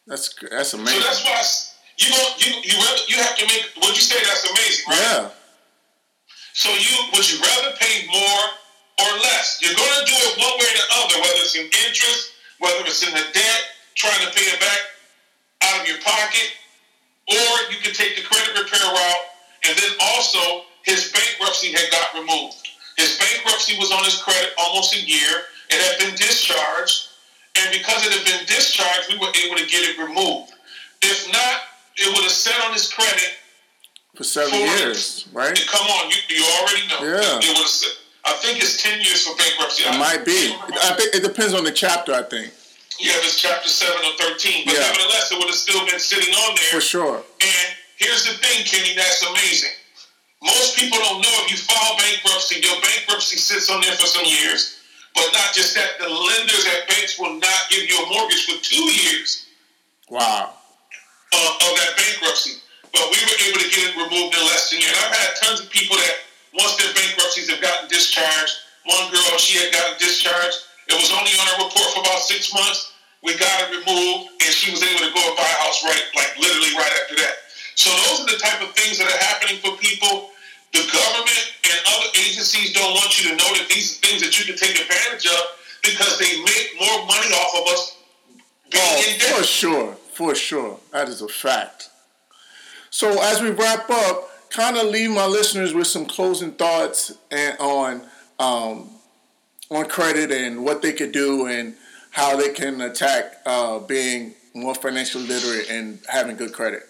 That's 0.07 0.33
that's 0.49 0.73
amazing. 0.73 1.01
So 1.01 1.07
that's 1.07 1.23
why 1.25 1.37
I 1.37 1.45
you 1.97 2.09
go 2.09 2.21
you 2.37 2.51
you 2.65 2.75
rather, 2.81 3.03
you 3.07 3.17
have 3.17 3.37
to 3.37 3.45
make. 3.45 3.65
Would 3.81 3.95
you 3.95 4.01
say 4.01 4.17
that's 4.25 4.45
amazing, 4.49 4.85
right? 4.89 4.99
Yeah, 5.01 5.29
So 6.53 6.69
you 6.73 6.93
would 7.13 7.25
you 7.29 7.37
rather 7.41 7.71
pay 7.77 8.05
more 8.09 8.43
or 9.05 9.11
less? 9.21 9.57
You're 9.61 9.77
going 9.77 9.93
to 10.01 10.05
do 10.05 10.17
it 10.17 10.33
one 10.41 10.53
way 10.57 10.69
or 10.69 10.77
the 10.77 10.87
other, 11.01 11.15
whether 11.21 11.41
it's 11.45 11.55
in 11.55 11.65
interest, 11.85 12.33
whether 12.59 12.81
it's 12.85 13.01
in 13.05 13.13
the 13.13 13.25
debt, 13.33 13.61
trying 13.95 14.21
to 14.25 14.29
pay 14.33 14.45
it 14.53 14.59
back 14.59 14.81
out 15.69 15.81
of 15.81 15.87
your 15.87 15.97
pocket, 16.01 16.49
or 17.29 17.51
you 17.71 17.79
can 17.81 17.93
take 17.93 18.15
the 18.15 18.23
credit 18.23 18.51
repair 18.57 18.83
route. 18.83 19.25
And 19.67 19.77
then 19.77 19.91
also, 20.01 20.67
his 20.83 21.11
bankruptcy 21.11 21.71
had 21.71 21.89
got 21.91 22.13
removed. 22.19 22.59
His 22.97 23.17
bankruptcy 23.17 23.77
was 23.79 23.91
on 23.91 24.03
his 24.03 24.21
credit 24.21 24.51
almost 24.59 24.95
a 24.95 24.99
year. 24.99 25.47
It 25.69 25.79
had 25.79 25.99
been 25.99 26.15
discharged, 26.15 27.09
and 27.57 27.71
because 27.71 28.05
it 28.05 28.11
had 28.13 28.25
been 28.25 28.45
discharged, 28.45 29.09
we 29.09 29.17
were 29.17 29.31
able 29.45 29.57
to 29.57 29.65
get 29.65 29.87
it 29.87 29.97
removed. 29.97 30.53
If 31.01 31.31
not, 31.31 31.61
it 31.97 32.07
would 32.13 32.23
have 32.23 32.31
sat 32.31 32.59
on 32.65 32.73
his 32.73 32.91
credit 32.91 33.37
for 34.15 34.23
seven 34.23 34.51
Four 34.51 34.59
years, 34.59 35.27
right? 35.33 35.59
Come 35.71 35.87
on, 35.87 36.11
you, 36.11 36.17
you 36.37 36.43
already 36.59 36.87
know. 36.87 36.99
Yeah. 37.01 37.49
It 37.49 37.57
was, 37.57 37.99
I 38.25 38.33
think 38.33 38.59
it's 38.59 38.81
10 38.83 38.99
years 38.99 39.25
for 39.25 39.35
bankruptcy. 39.35 39.83
It 39.83 39.97
might 39.97 40.23
be. 40.25 40.55
I 40.83 40.93
think 40.93 41.15
it 41.15 41.23
depends 41.23 41.53
on 41.53 41.63
the 41.63 41.71
chapter. 41.71 42.13
I 42.13 42.21
think 42.21 42.53
Yeah, 42.99 43.13
it's 43.25 43.41
chapter 43.41 43.67
7 43.69 44.05
or 44.05 44.13
13. 44.17 44.65
But 44.65 44.75
Yeah. 44.75 44.81
nevertheless, 44.87 45.31
it 45.31 45.37
would 45.39 45.47
have 45.49 45.57
still 45.57 45.85
been 45.85 45.99
sitting 45.99 46.33
on 46.33 46.55
there. 46.55 46.69
for 46.71 46.81
sure. 46.81 47.23
And 47.41 47.67
here's 47.97 48.25
the 48.25 48.33
thing, 48.35 48.63
Kenny, 48.65 48.93
that's 48.95 49.21
amazing. 49.23 49.71
Most 50.41 50.75
people 50.75 50.99
don't 50.99 51.21
know 51.21 51.43
if 51.45 51.51
you 51.51 51.57
file 51.57 51.95
bankruptcy, 51.97 52.59
your 52.59 52.79
bankruptcy 52.81 53.37
sits 53.37 53.69
on 53.69 53.81
there 53.81 53.95
for 53.95 54.07
some 54.07 54.25
years. 54.25 54.75
But 55.15 55.31
not 55.33 55.53
just 55.53 55.73
that, 55.75 55.99
the 55.99 56.09
lenders 56.09 56.65
at 56.67 56.87
banks 56.87 57.17
will 57.19 57.33
not 57.33 57.69
give 57.69 57.87
you 57.89 58.03
a 58.03 58.07
mortgage 58.09 58.45
for 58.45 58.57
two 58.61 58.83
years 58.91 59.45
Wow. 60.09 60.53
uh, 61.31 61.37
of 61.69 61.77
that 61.77 61.95
bankruptcy. 61.97 62.57
But 62.91 63.09
we 63.11 63.17
were 63.25 63.37
able 63.47 63.59
to 63.59 63.69
get 63.69 63.89
it 63.89 63.95
removed 63.95 64.35
in 64.35 64.43
less 64.45 64.69
than 64.69 64.79
a 64.79 64.81
year. 64.81 64.89
And 64.91 64.99
I've 65.05 65.15
had 65.17 65.35
tons 65.41 65.59
of 65.61 65.69
people 65.69 65.97
that 65.97 66.15
once 66.53 66.75
their 66.75 66.93
bankruptcies 66.93 67.49
have 67.49 67.61
gotten 67.61 67.87
discharged, 67.89 68.53
one 68.85 69.11
girl, 69.11 69.37
she 69.37 69.57
had 69.59 69.71
gotten 69.71 69.97
discharged. 69.97 70.57
It 70.87 70.95
was 70.99 71.11
only 71.11 71.31
on 71.39 71.45
her 71.47 71.57
report 71.65 71.87
for 71.95 72.01
about 72.01 72.19
six 72.21 72.53
months. 72.53 72.91
We 73.23 73.37
got 73.37 73.53
it 73.63 73.69
removed, 73.71 74.35
and 74.43 74.51
she 74.51 74.71
was 74.71 74.83
able 74.83 74.99
to 75.07 75.11
go 75.15 75.21
and 75.23 75.35
buy 75.37 75.47
a 75.47 75.59
house 75.63 75.83
right, 75.83 76.03
like 76.15 76.35
literally 76.37 76.75
right 76.75 76.91
after 77.03 77.15
that. 77.23 77.35
So 77.75 77.89
those 77.89 78.27
are 78.27 78.29
the 78.35 78.39
type 78.39 78.61
of 78.61 78.75
things 78.75 78.97
that 78.99 79.07
are 79.07 79.21
happening 79.31 79.57
for 79.63 79.77
people. 79.79 80.29
The 80.73 80.83
government 80.91 81.43
and 81.63 81.77
other 81.95 82.09
agencies 82.19 82.73
don't 82.73 82.93
want 82.93 83.15
you 83.23 83.29
to 83.31 83.35
know 83.37 83.49
that 83.55 83.67
these 83.69 83.97
are 83.97 84.07
things 84.07 84.21
that 84.21 84.33
you 84.37 84.45
can 84.45 84.57
take 84.57 84.75
advantage 84.79 85.25
of 85.27 85.41
because 85.83 86.19
they 86.19 86.35
make 86.41 86.75
more 86.79 87.05
money 87.05 87.31
off 87.31 87.61
of 87.61 87.73
us 87.73 87.97
being 88.71 88.83
Oh, 88.83 89.03
in 89.13 89.19
debt. 89.19 89.35
for 89.37 89.43
sure, 89.43 89.93
for 90.13 90.35
sure. 90.35 90.79
That 90.91 91.07
is 91.09 91.21
a 91.21 91.27
fact. 91.27 91.89
So 92.89 93.21
as 93.21 93.41
we 93.41 93.51
wrap 93.51 93.89
up, 93.89 94.49
kind 94.49 94.77
of 94.77 94.87
leave 94.87 95.11
my 95.11 95.25
listeners 95.25 95.73
with 95.73 95.87
some 95.87 96.05
closing 96.05 96.51
thoughts 96.53 97.13
and 97.31 97.57
on 97.59 98.01
um, 98.39 98.89
on 99.75 99.85
credit 99.85 100.31
and 100.31 100.63
what 100.63 100.81
they 100.81 100.93
could 100.93 101.11
do 101.11 101.47
and 101.47 101.75
how 102.11 102.37
they 102.37 102.49
can 102.49 102.81
attack 102.81 103.41
uh, 103.45 103.79
being 103.79 104.33
more 104.53 104.75
financially 104.75 105.25
literate 105.25 105.69
and 105.69 105.99
having 106.07 106.35
good 106.35 106.53
credit. 106.53 106.83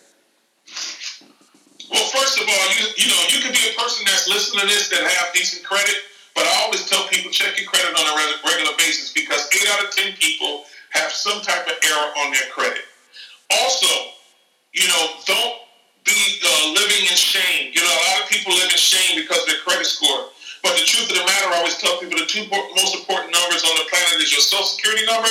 Well, 1.89 2.09
first 2.09 2.41
of 2.41 2.47
all, 2.47 2.65
you 2.75 2.85
you 2.97 3.07
know 3.07 3.21
you 3.29 3.39
could 3.39 3.53
be 3.53 3.69
a 3.69 3.79
person 3.79 4.03
that's 4.05 4.27
listening 4.27 4.61
to 4.61 4.67
this 4.67 4.89
that 4.89 5.03
have 5.03 5.33
decent 5.33 5.63
credit, 5.63 5.95
but 6.35 6.43
I 6.43 6.63
always 6.63 6.89
tell 6.89 7.07
people 7.07 7.31
check 7.31 7.59
your 7.59 7.69
credit 7.69 7.93
on 7.93 8.03
a 8.03 8.15
regular 8.43 8.75
basis 8.77 9.13
because 9.13 9.47
eight 9.53 9.69
out 9.71 9.85
of 9.85 9.91
ten 9.91 10.13
people 10.13 10.65
have 10.89 11.11
some 11.11 11.41
type 11.41 11.67
of 11.67 11.73
error 11.85 12.09
on 12.25 12.31
their 12.31 12.49
credit. 12.51 12.83
Also, 13.51 13.87
you 14.73 14.87
know, 14.87 15.03
don't 15.25 15.55
be 16.03 16.17
uh, 16.43 16.73
living 16.73 17.05
in 17.07 17.15
shame. 17.15 17.71
You 17.73 17.81
know, 17.81 17.93
a 17.93 18.01
lot 18.11 18.23
of 18.23 18.29
people 18.29 18.53
live 18.53 18.71
in 18.71 18.77
shame 18.77 19.21
because 19.21 19.45
their 19.45 19.61
credit 19.63 19.85
score. 19.85 20.32
But 20.63 20.79
the 20.79 20.85
truth 20.87 21.11
of 21.11 21.17
the 21.19 21.25
matter, 21.27 21.51
I 21.51 21.57
always 21.59 21.77
tell 21.77 21.99
people 21.99 22.17
the 22.17 22.25
two 22.25 22.47
most 22.47 22.95
important 22.95 23.35
numbers 23.35 23.67
on 23.67 23.75
the 23.75 23.83
planet 23.91 24.23
is 24.23 24.31
your 24.31 24.39
social 24.39 24.65
security 24.65 25.05
number 25.05 25.29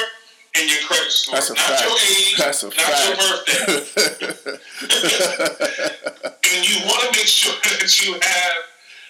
and 0.55 0.69
your 0.69 0.85
credit 0.85 1.11
score. 1.11 1.41
That's 1.41 1.49
a 1.49 1.57
not 1.57 1.65
fact. 1.65 1.89
your 1.89 1.97
age, 1.97 2.37
That's 2.37 2.63
a 2.63 2.69
not 2.69 2.93
your 3.09 3.17
birthday. 3.17 3.81
and 6.53 6.61
you 6.69 6.85
want 6.85 7.01
to 7.09 7.11
make 7.17 7.27
sure 7.27 7.57
that 7.81 7.89
you 8.05 8.13
have 8.13 8.57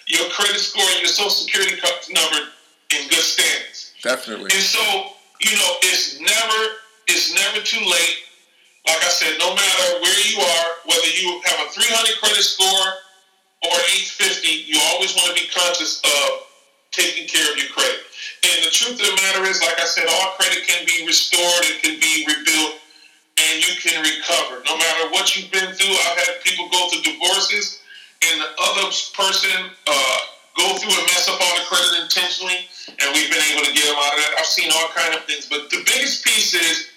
your 0.07 0.29
credit 0.31 0.63
score 0.63 0.87
and 0.95 1.03
your 1.03 1.11
social 1.11 1.29
security 1.29 1.75
number 2.15 2.39
in 2.95 3.07
good 3.11 3.23
standings. 3.23 3.91
Definitely. 4.01 4.47
And 4.55 4.63
so, 4.63 4.79
you 5.43 5.55
know, 5.59 5.71
it's 5.83 6.19
never 6.23 6.59
it's 7.07 7.35
never 7.35 7.59
too 7.65 7.83
late. 7.83 8.17
Like 8.87 9.03
I 9.03 9.11
said, 9.11 9.35
no 9.39 9.55
matter 9.55 9.99
where 9.99 10.19
you 10.27 10.39
are, 10.39 10.67
whether 10.87 11.07
you 11.19 11.41
have 11.51 11.67
a 11.67 11.71
300 11.71 12.19
credit 12.19 12.43
score 12.43 12.87
or 13.63 13.75
850, 14.19 14.47
you 14.67 14.79
always 14.93 15.15
want 15.15 15.31
to 15.31 15.37
be 15.39 15.47
conscious 15.47 16.01
of 16.03 16.47
taking 16.91 17.27
care 17.27 17.47
of 17.51 17.57
your 17.57 17.71
credit. 17.71 18.03
And 18.43 18.67
the 18.67 18.71
truth 18.71 18.99
of 18.99 19.07
the 19.07 19.19
matter 19.23 19.43
is, 19.47 19.61
like 19.63 19.79
I 19.79 19.87
said, 19.87 20.05
all 20.07 20.35
credit 20.35 20.67
can 20.67 20.85
be 20.85 21.07
restored, 21.07 21.63
it 21.63 21.79
can 21.81 21.95
be 21.99 22.27
rebuilt, 22.27 22.75
and 23.39 23.55
you 23.63 23.73
can 23.79 24.03
recover. 24.03 24.61
No 24.67 24.75
matter 24.77 25.09
what 25.15 25.35
you've 25.35 25.51
been 25.51 25.73
through, 25.73 25.95
I've 25.95 26.19
had 26.19 26.43
people 26.43 26.69
go 26.69 26.89
through 26.91 27.07
divorces, 27.07 27.81
and 28.29 28.41
the 28.41 28.51
other 28.59 28.91
person 29.15 29.71
uh, 29.87 30.17
go 30.59 30.75
through 30.77 30.91
and 30.91 31.07
mess 31.07 31.27
up 31.31 31.39
all 31.39 31.55
the 31.55 31.65
credit 31.65 32.03
intentionally, 32.03 32.67
and 32.87 33.07
we've 33.15 33.31
been 33.31 33.43
able 33.55 33.65
to 33.65 33.73
get 33.73 33.87
them 33.87 33.95
out 33.95 34.13
of 34.13 34.19
that. 34.21 34.35
I've 34.37 34.45
seen 34.45 34.69
all 34.71 34.91
kind 34.91 35.15
of 35.15 35.25
things, 35.25 35.47
but 35.47 35.69
the 35.71 35.81
biggest 35.87 36.23
piece 36.23 36.53
is 36.53 36.91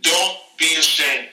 don't 0.00 0.36
be 0.58 0.76
ashamed. 0.76 1.28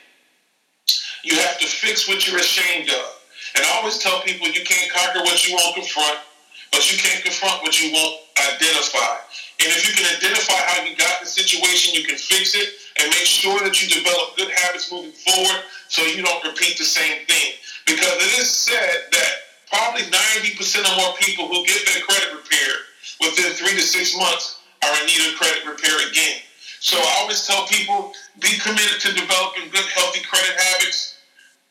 You 1.23 1.35
have 1.43 1.59
to 1.59 1.67
fix 1.67 2.07
what 2.07 2.27
you're 2.27 2.39
ashamed 2.39 2.89
of. 2.89 3.16
And 3.57 3.65
I 3.65 3.69
always 3.81 3.97
tell 3.97 4.21
people 4.21 4.45
you 4.53 4.61
can't 4.61 4.85
conquer 4.93 5.25
what 5.25 5.41
you 5.41 5.57
won't 5.57 5.73
confront, 5.73 6.21
but 6.69 6.85
you 6.93 6.97
can't 7.01 7.25
confront 7.25 7.65
what 7.65 7.73
you 7.81 7.89
won't 7.89 8.21
identify. 8.53 9.17
And 9.57 9.73
if 9.73 9.81
you 9.81 9.97
can 9.97 10.05
identify 10.05 10.61
how 10.69 10.85
you 10.85 10.93
got 10.93 11.17
the 11.17 11.25
situation, 11.25 11.97
you 11.97 12.05
can 12.05 12.21
fix 12.21 12.53
it 12.53 12.69
and 13.01 13.09
make 13.09 13.25
sure 13.25 13.57
that 13.65 13.81
you 13.81 13.89
develop 13.89 14.37
good 14.37 14.53
habits 14.53 14.93
moving 14.93 15.09
forward 15.25 15.65
so 15.89 16.05
you 16.05 16.21
don't 16.21 16.45
repeat 16.45 16.77
the 16.77 16.85
same 16.85 17.25
thing. 17.25 17.57
Because 17.89 18.13
it 18.21 18.37
is 18.37 18.45
said 18.45 19.09
that 19.09 19.33
probably 19.73 20.05
90% 20.05 20.85
or 20.85 20.95
more 21.01 21.17
people 21.17 21.49
who 21.49 21.65
get 21.65 21.81
their 21.89 22.05
credit 22.05 22.37
repaired 22.37 22.81
within 23.25 23.57
three 23.57 23.73
to 23.73 23.81
six 23.81 24.13
months 24.13 24.61
are 24.85 24.93
in 25.01 25.09
need 25.09 25.33
of 25.33 25.39
credit 25.41 25.65
repair 25.65 25.97
again. 26.05 26.45
So 26.79 26.93
I 27.01 27.25
always 27.25 27.41
tell 27.47 27.65
people 27.65 28.13
be 28.37 28.53
committed 28.61 29.01
to 29.01 29.17
developing 29.17 29.73
good, 29.73 29.89
healthy 29.97 30.21
credit 30.21 30.53
habits. 30.53 31.16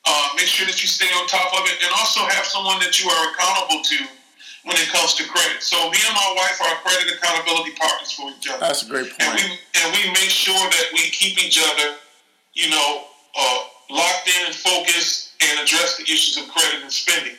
Uh, 0.06 0.28
make 0.38 0.46
sure 0.46 0.66
that 0.66 0.78
you 0.80 0.86
stay 0.88 1.10
on 1.18 1.26
top 1.26 1.50
of 1.58 1.66
it, 1.66 1.76
and 1.82 1.90
also 1.98 2.20
have 2.30 2.46
someone 2.46 2.78
that 2.78 3.02
you 3.02 3.10
are 3.10 3.22
accountable 3.34 3.82
to 3.82 3.98
when 4.62 4.76
it 4.78 4.86
comes 4.94 5.14
to 5.14 5.26
credit. 5.26 5.62
So 5.62 5.74
me 5.90 5.98
and 5.98 6.14
my 6.14 6.30
wife 6.38 6.58
are 6.62 6.74
credit 6.86 7.10
accountability 7.18 7.74
partners 7.74 8.12
for 8.12 8.30
each 8.30 8.46
other, 8.50 8.60
That's 8.62 8.82
a 8.82 8.88
great 8.90 9.10
and 9.18 9.34
we 9.34 9.42
point. 9.42 9.58
and 9.82 9.86
we 9.94 10.02
make 10.14 10.30
sure 10.30 10.54
that 10.58 10.86
we 10.94 11.10
keep 11.10 11.42
each 11.42 11.58
other, 11.58 11.94
you 12.54 12.70
know, 12.70 13.04
uh, 13.34 13.58
locked 13.90 14.30
in 14.30 14.46
and 14.46 14.54
focused, 14.54 15.34
and 15.42 15.58
address 15.60 15.96
the 15.98 16.04
issues 16.04 16.38
of 16.38 16.48
credit 16.54 16.82
and 16.82 16.90
spending. 16.92 17.34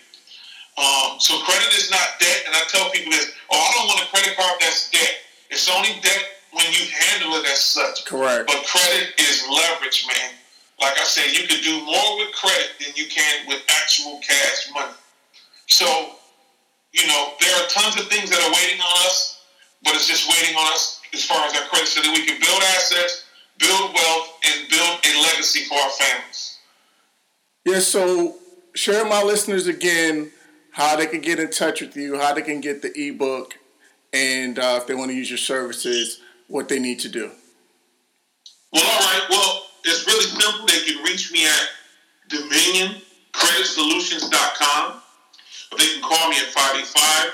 Um, 0.77 1.17
so 1.19 1.39
credit 1.47 1.71
is 1.73 1.89
not 1.89 2.19
debt, 2.19 2.43
and 2.47 2.53
I 2.55 2.61
tell 2.67 2.89
people 2.91 3.11
this: 3.11 3.31
Oh, 3.49 3.55
I 3.57 3.71
don't 3.79 3.87
want 3.87 4.01
a 4.03 4.07
credit 4.11 4.35
card 4.35 4.59
that's 4.59 4.91
debt. 4.91 5.23
It's 5.49 5.71
only 5.71 5.99
debt 6.03 6.23
when 6.51 6.65
you 6.75 6.83
handle 6.91 7.33
it 7.39 7.45
as 7.47 7.59
such. 7.59 8.05
Correct. 8.05 8.45
But 8.47 8.63
credit 8.67 9.15
is 9.19 9.43
leverage, 9.49 10.05
man. 10.07 10.31
Like 10.79 10.97
I 10.99 11.03
said, 11.03 11.33
you 11.33 11.47
can 11.47 11.61
do 11.63 11.85
more 11.85 12.17
with 12.17 12.33
credit 12.33 12.69
than 12.79 12.93
you 12.95 13.07
can 13.07 13.47
with 13.47 13.61
actual 13.69 14.19
cash 14.19 14.69
money. 14.73 14.93
So, 15.67 15.85
you 16.93 17.07
know, 17.07 17.33
there 17.39 17.55
are 17.55 17.67
tons 17.67 17.99
of 17.99 18.07
things 18.07 18.29
that 18.29 18.39
are 18.39 18.51
waiting 18.53 18.79
on 18.79 19.05
us, 19.07 19.41
but 19.83 19.95
it's 19.95 20.07
just 20.07 20.29
waiting 20.29 20.55
on 20.55 20.71
us 20.73 21.01
as 21.13 21.25
far 21.25 21.45
as 21.45 21.53
our 21.55 21.67
credit 21.67 21.87
so 21.87 22.01
that 22.01 22.11
we 22.11 22.25
can 22.25 22.39
build 22.39 22.61
assets, 22.75 23.25
build 23.57 23.93
wealth, 23.93 24.33
and 24.45 24.69
build 24.69 24.99
a 25.03 25.21
legacy 25.23 25.65
for 25.65 25.75
our 25.75 25.89
families. 25.89 26.57
Yeah, 27.65 27.79
so 27.79 28.35
share 28.75 29.03
my 29.05 29.23
listeners 29.23 29.67
again 29.67 30.31
how 30.71 30.95
they 30.95 31.07
can 31.07 31.21
get 31.21 31.39
in 31.39 31.49
touch 31.49 31.81
with 31.81 31.97
you, 31.97 32.19
how 32.19 32.33
they 32.33 32.43
can 32.43 32.61
get 32.61 32.83
the 32.83 32.93
ebook, 32.95 33.57
and 34.13 34.59
uh, 34.59 34.77
if 34.79 34.87
they 34.87 34.93
want 34.93 35.09
to 35.09 35.17
use 35.17 35.29
your 35.29 35.37
services, 35.37 36.21
what 36.47 36.69
they 36.69 36.79
need 36.79 36.99
to 36.99 37.09
do. 37.09 37.31
Well, 38.71 38.83
all 38.83 38.99
right. 38.99 39.27
Well, 39.29 39.66
it's 39.87 40.05
really 40.05 40.25
simple. 40.25 40.67
They 40.67 40.81
can 40.85 41.01
reach 41.03 41.31
me 41.31 41.47
at 41.47 41.69
DominionCreditSolutions.com. 42.29 45.01
Or 45.71 45.77
they 45.77 45.93
can 45.93 46.01
call 46.01 46.29
me 46.29 46.35
at 46.37 46.51
585 46.51 47.33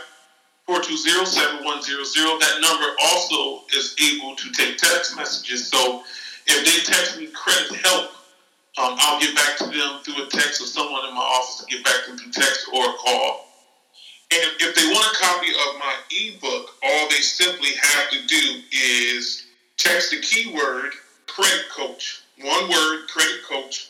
420 0.66 1.26
7100. 1.26 2.40
That 2.40 2.62
number 2.62 2.96
also 3.02 3.66
is 3.76 3.96
able 4.02 4.36
to 4.36 4.52
take 4.52 4.78
text 4.78 5.16
messages. 5.18 5.68
So 5.68 6.04
if 6.48 6.64
they 6.66 6.80
text 6.86 7.18
me 7.20 7.28
credit 7.28 7.76
help, 7.86 8.12
um, 8.78 8.96
I'll 8.98 9.20
get 9.20 9.36
back 9.36 9.58
to 9.58 9.66
them 9.66 10.00
through 10.02 10.24
a 10.26 10.30
text 10.30 10.62
or 10.62 10.66
someone 10.66 11.06
in 11.08 11.14
my 11.14 11.22
office 11.22 11.62
will 11.62 11.68
get 11.70 11.84
back 11.86 12.06
to 12.06 12.12
them 12.12 12.18
through 12.18 12.32
text 12.32 12.68
or 12.74 12.90
a 12.90 12.94
call. 12.94 13.46
And 14.34 14.50
if 14.62 14.74
they 14.74 14.88
want 14.90 15.06
a 15.14 15.18
copy 15.20 15.52
of 15.52 15.78
my 15.78 15.94
ebook, 16.10 16.74
all 16.82 17.08
they 17.10 17.22
simply 17.22 17.76
have 17.80 18.10
to 18.10 18.26
do 18.26 18.64
is 18.72 19.46
text 19.78 20.10
the 20.10 20.18
keyword 20.22 20.96
credit 21.28 21.70
coach, 21.70 22.23
one 22.42 22.70
word 22.70 23.08
credit 23.08 23.44
coach, 23.48 23.90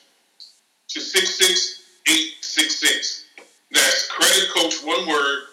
to 0.89 0.99
66866. 0.99 3.25
That's 3.71 4.07
credit 4.07 4.49
coach, 4.53 4.83
one 4.83 5.07
word, 5.07 5.43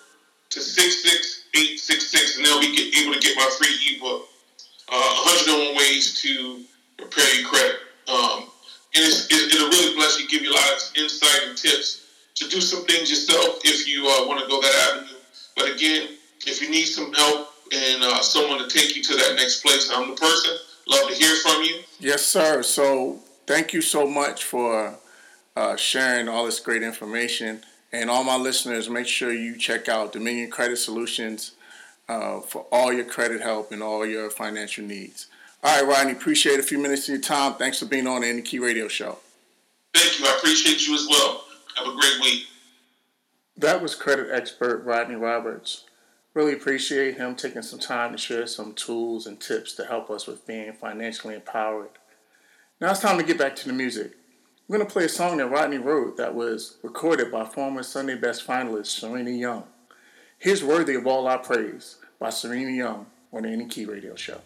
to 0.50 0.61
66866, 0.61 2.37
and 2.37 2.46
they'll 2.46 2.61
be 2.61 2.92
able 3.00 3.14
to 3.14 3.20
get 3.20 3.37
my 3.37 3.48
free 3.57 3.96
ebook, 3.96 4.29
uh, 4.88 5.22
101 5.46 5.76
Ways 5.76 6.20
to 6.20 6.64
Prepare 6.98 7.40
Your 7.40 7.48
Credit. 7.48 7.76
Um, 8.09 8.50
and 8.94 9.05
it, 9.05 9.55
it'll 9.55 9.68
really 9.68 9.94
bless 9.94 10.18
you, 10.20 10.26
give 10.29 10.42
you 10.42 10.53
a 10.53 10.55
lot 10.55 10.72
of 10.72 10.79
insight 10.96 11.42
and 11.46 11.57
tips 11.57 12.05
to 12.35 12.48
do 12.48 12.61
some 12.61 12.85
things 12.87 13.09
yourself 13.09 13.61
if 13.64 13.87
you 13.87 14.09
uh, 14.09 14.26
want 14.26 14.40
to 14.40 14.48
go 14.48 14.61
that 14.61 14.74
avenue. 14.90 15.14
But 15.57 15.70
again, 15.70 16.09
if 16.46 16.61
you 16.61 16.68
need 16.70 16.87
some 16.87 17.12
help 17.12 17.50
and 17.72 18.03
uh, 18.03 18.20
someone 18.20 18.59
to 18.59 18.66
take 18.68 18.96
you 18.96 19.03
to 19.03 19.14
that 19.16 19.37
next 19.37 19.62
place, 19.62 19.90
I'm 19.94 20.11
the 20.11 20.16
person. 20.16 20.57
Love 20.90 21.09
to 21.09 21.14
hear 21.14 21.37
from 21.37 21.62
you. 21.62 21.81
Yes, 22.00 22.26
sir. 22.26 22.62
So 22.62 23.20
thank 23.46 23.72
you 23.72 23.81
so 23.81 24.07
much 24.07 24.44
for 24.44 24.96
uh, 25.57 25.76
sharing 25.76 26.29
all 26.29 26.46
this 26.46 26.59
great 26.59 26.83
information. 26.83 27.62
And 27.92 28.11
all 28.11 28.24
my 28.24 28.37
listeners, 28.37 28.88
make 28.88 29.07
sure 29.07 29.33
you 29.33 29.57
check 29.57 29.88
out 29.88 30.12
Dominion 30.12 30.50
Credit 30.50 30.76
Solutions 30.76 31.53
uh, 32.09 32.40
for 32.40 32.66
all 32.72 32.92
your 32.92 33.05
credit 33.05 33.40
help 33.40 33.70
and 33.72 33.83
all 33.83 34.05
your 34.05 34.31
financial 34.31 34.85
needs. 34.85 35.26
All 35.62 35.81
right, 35.81 35.88
Rodney, 35.88 36.12
appreciate 36.12 36.59
a 36.59 36.62
few 36.62 36.79
minutes 36.79 37.09
of 37.09 37.14
your 37.14 37.22
time. 37.22 37.55
Thanks 37.55 37.79
for 37.79 37.87
being 37.87 38.07
on 38.07 38.22
the 38.22 38.33
NEK 38.33 38.61
Radio 38.61 38.88
Show. 38.88 39.18
Thank 39.94 40.18
you. 40.18 40.26
I 40.26 40.37
appreciate 40.38 40.87
you 40.87 40.94
as 40.94 41.07
well. 41.09 41.44
Have 41.76 41.87
a 41.87 41.96
great 41.96 42.20
week. 42.22 42.46
That 43.57 43.83
was 43.83 43.94
credit 43.94 44.29
expert 44.33 44.85
Rodney 44.85 45.16
Roberts. 45.16 45.85
Really 46.32 46.52
appreciate 46.52 47.16
him 47.16 47.34
taking 47.34 47.62
some 47.62 47.80
time 47.80 48.12
to 48.12 48.18
share 48.18 48.46
some 48.46 48.72
tools 48.72 49.26
and 49.26 49.40
tips 49.40 49.74
to 49.74 49.84
help 49.84 50.10
us 50.10 50.28
with 50.28 50.46
being 50.46 50.72
financially 50.72 51.34
empowered. 51.34 51.90
Now 52.80 52.92
it's 52.92 53.00
time 53.00 53.18
to 53.18 53.24
get 53.24 53.38
back 53.38 53.56
to 53.56 53.66
the 53.66 53.72
music. 53.72 54.12
I'm 54.68 54.76
going 54.76 54.86
to 54.86 54.92
play 54.92 55.06
a 55.06 55.08
song 55.08 55.38
that 55.38 55.48
Rodney 55.48 55.78
wrote 55.78 56.16
that 56.18 56.36
was 56.36 56.76
recorded 56.84 57.32
by 57.32 57.44
former 57.44 57.82
Sunday 57.82 58.14
Best 58.14 58.46
finalist 58.46 58.86
Serena 58.86 59.30
Young. 59.30 59.64
Here's 60.38 60.62
Worthy 60.62 60.94
of 60.94 61.04
All 61.04 61.26
Our 61.26 61.38
Praise 61.38 61.96
by 62.20 62.30
Serena 62.30 62.70
Young 62.70 63.06
on 63.32 63.42
the 63.42 63.48
NEK 63.48 63.88
Radio 63.88 64.14
Show. 64.14 64.40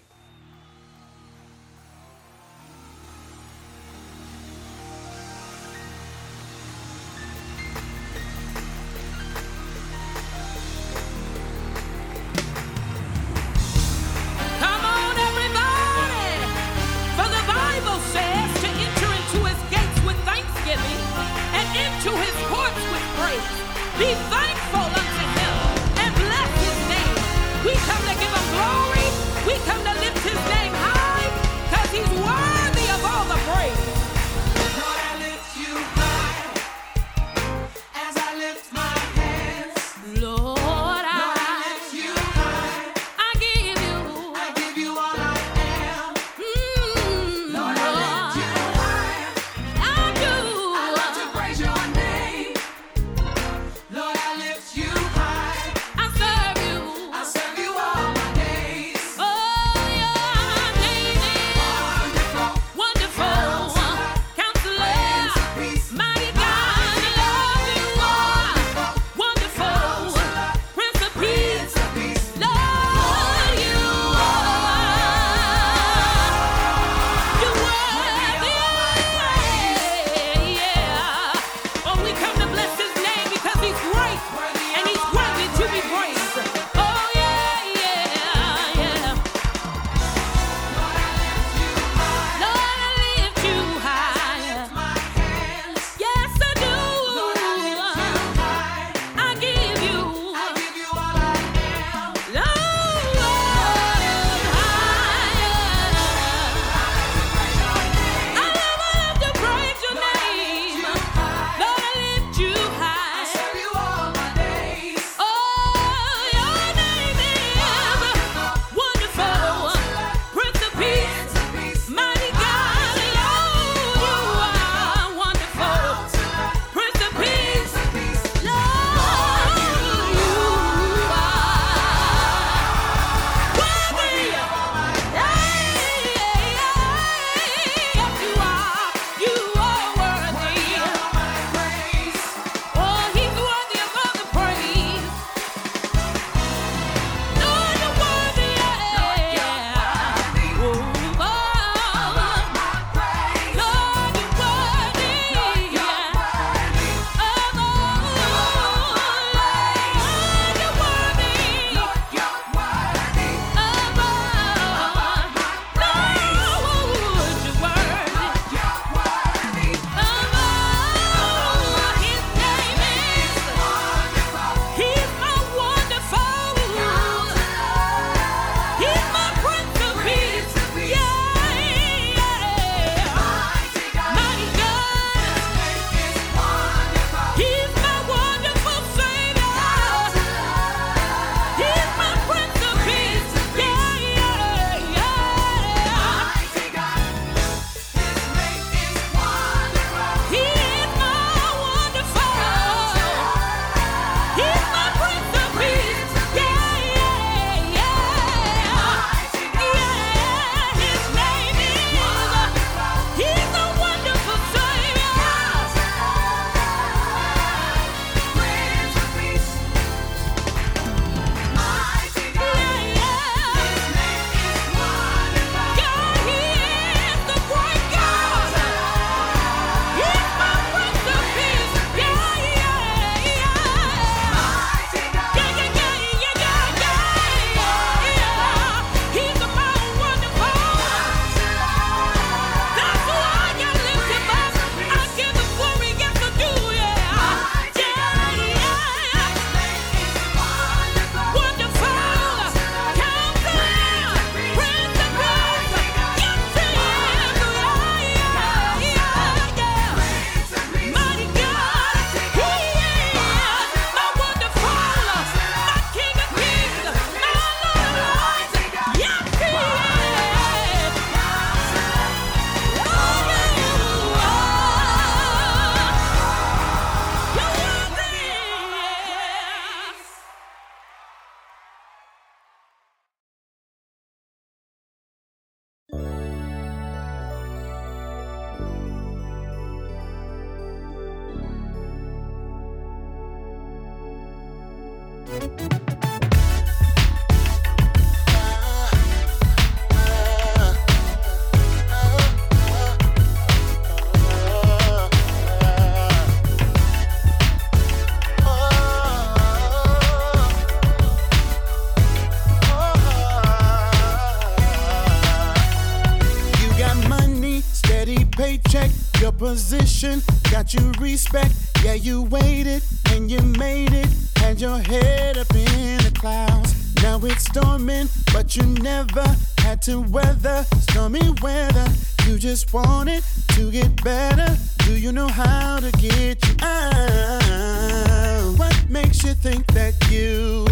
to 333.49 333.71
get 333.71 334.03
better? 334.03 334.57
Do 334.79 334.97
you 334.99 335.13
know 335.13 335.29
how 335.29 335.79
to 335.81 335.91
get 335.93 336.47
you 336.47 336.55
out? 336.63 338.59
What 338.59 338.77
makes 338.89 339.23
you 339.25 339.35
think 339.35 339.67
that 339.69 339.95
you, 340.11 340.67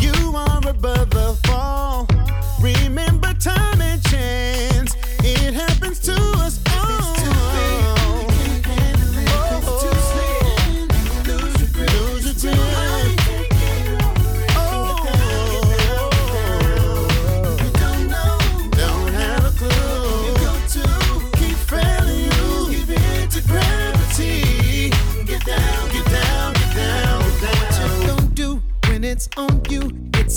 you 0.00 0.36
are 0.36 0.68
above 0.68 1.10
the 1.10 1.38
fall? 1.46 2.08
Remember 2.60 3.32
time 3.34 3.80
and 3.80 4.02
chance, 4.04 4.96
it 5.22 5.54
happens 5.54 6.00
to 6.00 6.14
us 6.44 6.65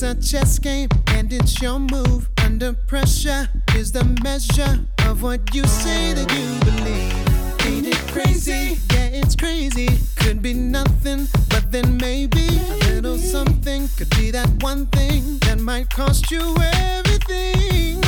It's 0.02 0.32
a 0.32 0.38
chess 0.38 0.60
game 0.60 0.88
and 1.08 1.34
it's 1.34 1.62
your 1.62 1.78
move. 1.78 2.30
Under 2.46 2.72
pressure 2.72 3.50
is 3.76 3.92
the 3.92 4.06
measure 4.24 4.80
of 5.06 5.22
what 5.24 5.54
you 5.54 5.66
say 5.66 6.14
that 6.14 6.32
you 6.32 6.48
believe. 6.64 7.68
Ain't 7.68 7.88
it 7.88 7.98
crazy? 8.14 8.80
Yeah, 8.94 9.08
it's 9.08 9.36
crazy. 9.36 9.90
Could 10.16 10.42
be 10.42 10.54
nothing, 10.54 11.28
but 11.50 11.70
then 11.70 11.98
maybe 11.98 12.48
a 12.48 12.94
little 12.94 13.18
something 13.18 13.90
could 13.98 14.10
be 14.12 14.32
that 14.32 14.48
one 14.64 14.86
thing 14.86 15.38
that 15.40 15.60
might 15.60 15.90
cost 15.90 16.32
you 16.32 16.56
everything. 16.62 18.02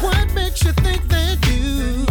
What 0.00 0.32
makes 0.32 0.62
you 0.62 0.70
think 0.74 1.08
that 1.08 1.44
you 1.48 2.06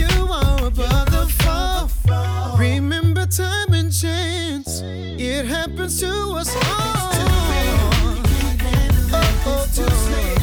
you 0.00 0.28
are 0.30 0.64
above 0.64 1.10
the 1.10 1.26
fall? 1.42 2.56
Remember 2.56 3.26
time 3.26 3.72
and 3.72 3.92
chance. 3.92 4.82
It 4.84 5.46
happens 5.46 5.98
to 5.98 6.12
us 6.38 6.54
all 6.54 7.93
go 9.44 9.64
to 9.66 9.90
sleep. 9.90 10.38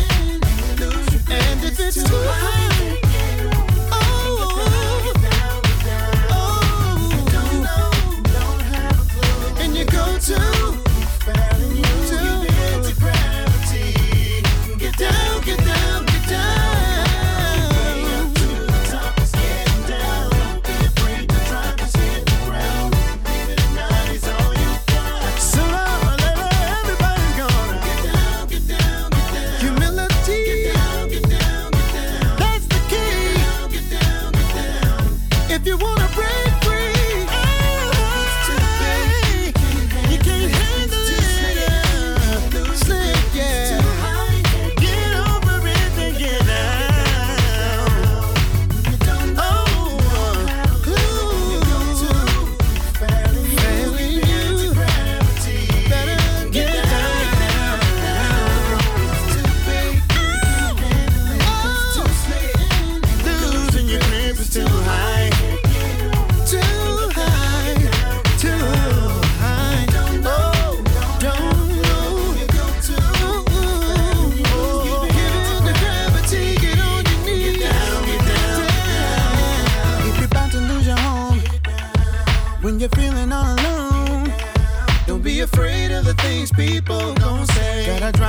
And 1.30 1.64
if 1.64 1.80
it's 1.80 2.04
too 2.04 2.16
high. 2.16 3.11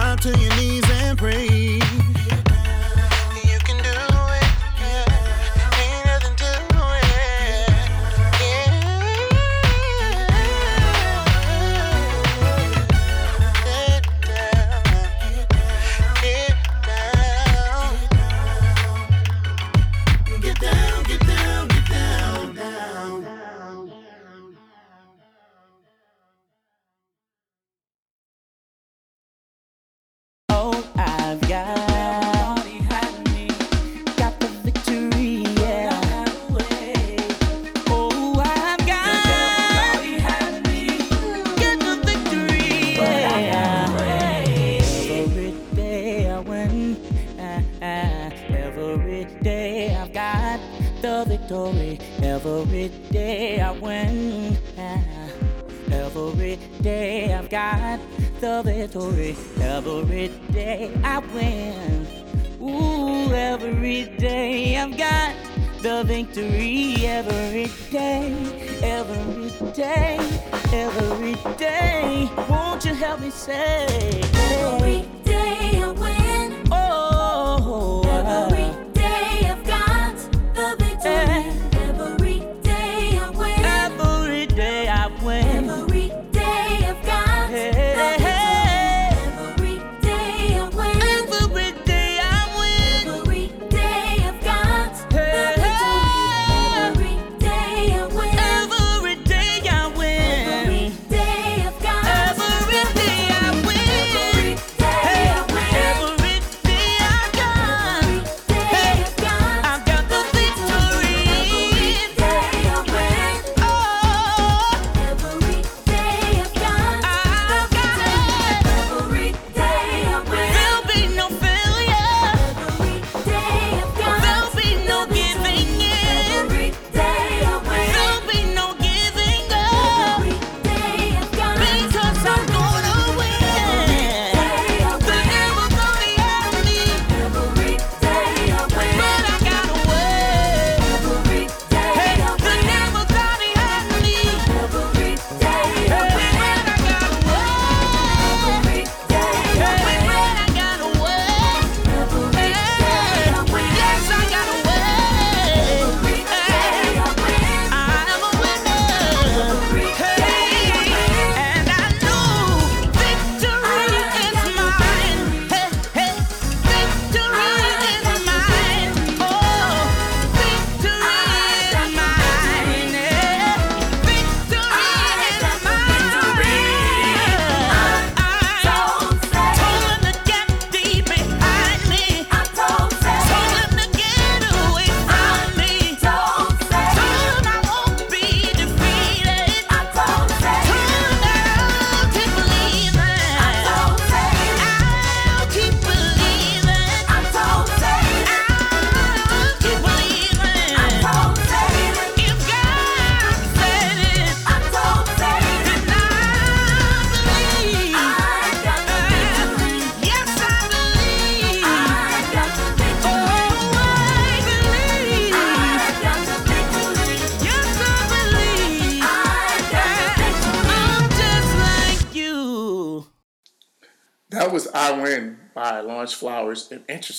I'm 0.02 0.18
telling 0.18 0.40
you. 0.40 0.61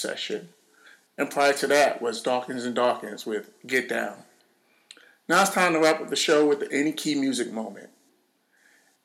Intercession. 0.04 0.50
And 1.18 1.30
prior 1.30 1.54
to 1.54 1.68
that 1.68 2.02
was 2.02 2.22
Dawkins 2.22 2.66
and 2.66 2.76
Dawkins 2.76 3.26
with 3.26 3.52
Get 3.66 3.88
Down. 3.88 4.18
Now 5.30 5.44
it's 5.44 5.52
time 5.52 5.72
to 5.74 5.80
wrap 5.80 6.02
up 6.02 6.10
the 6.10 6.18
show 6.18 6.46
with 6.46 6.60
the 6.60 6.72
Any 6.74 6.92
Key 6.92 7.16
Music 7.16 7.54
moment. 7.54 7.90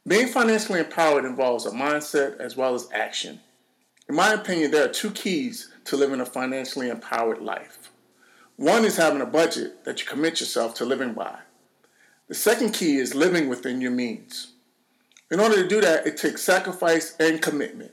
Being 0.06 0.26
financially 0.26 0.80
empowered 0.80 1.24
involves 1.24 1.66
a 1.66 1.70
mindset 1.70 2.38
as 2.40 2.56
well 2.56 2.74
as 2.74 2.88
action. 2.92 3.38
In 4.08 4.16
my 4.16 4.32
opinion, 4.32 4.72
there 4.72 4.84
are 4.86 4.92
two 4.92 5.10
keys 5.12 5.70
to 5.84 5.96
living 5.96 6.20
a 6.20 6.26
financially 6.26 6.88
empowered 6.88 7.40
life. 7.40 7.90
One 8.56 8.84
is 8.84 8.96
having 8.96 9.20
a 9.20 9.26
budget 9.26 9.84
that 9.84 10.00
you 10.00 10.06
commit 10.06 10.40
yourself 10.40 10.74
to 10.76 10.84
living 10.84 11.12
by. 11.12 11.38
The 12.26 12.34
second 12.34 12.72
key 12.72 12.96
is 12.96 13.14
living 13.14 13.48
within 13.48 13.80
your 13.80 13.92
means. 13.92 14.54
In 15.30 15.38
order 15.38 15.62
to 15.62 15.68
do 15.68 15.80
that, 15.80 16.08
it 16.08 16.16
takes 16.16 16.42
sacrifice 16.42 17.14
and 17.20 17.40
commitment. 17.40 17.92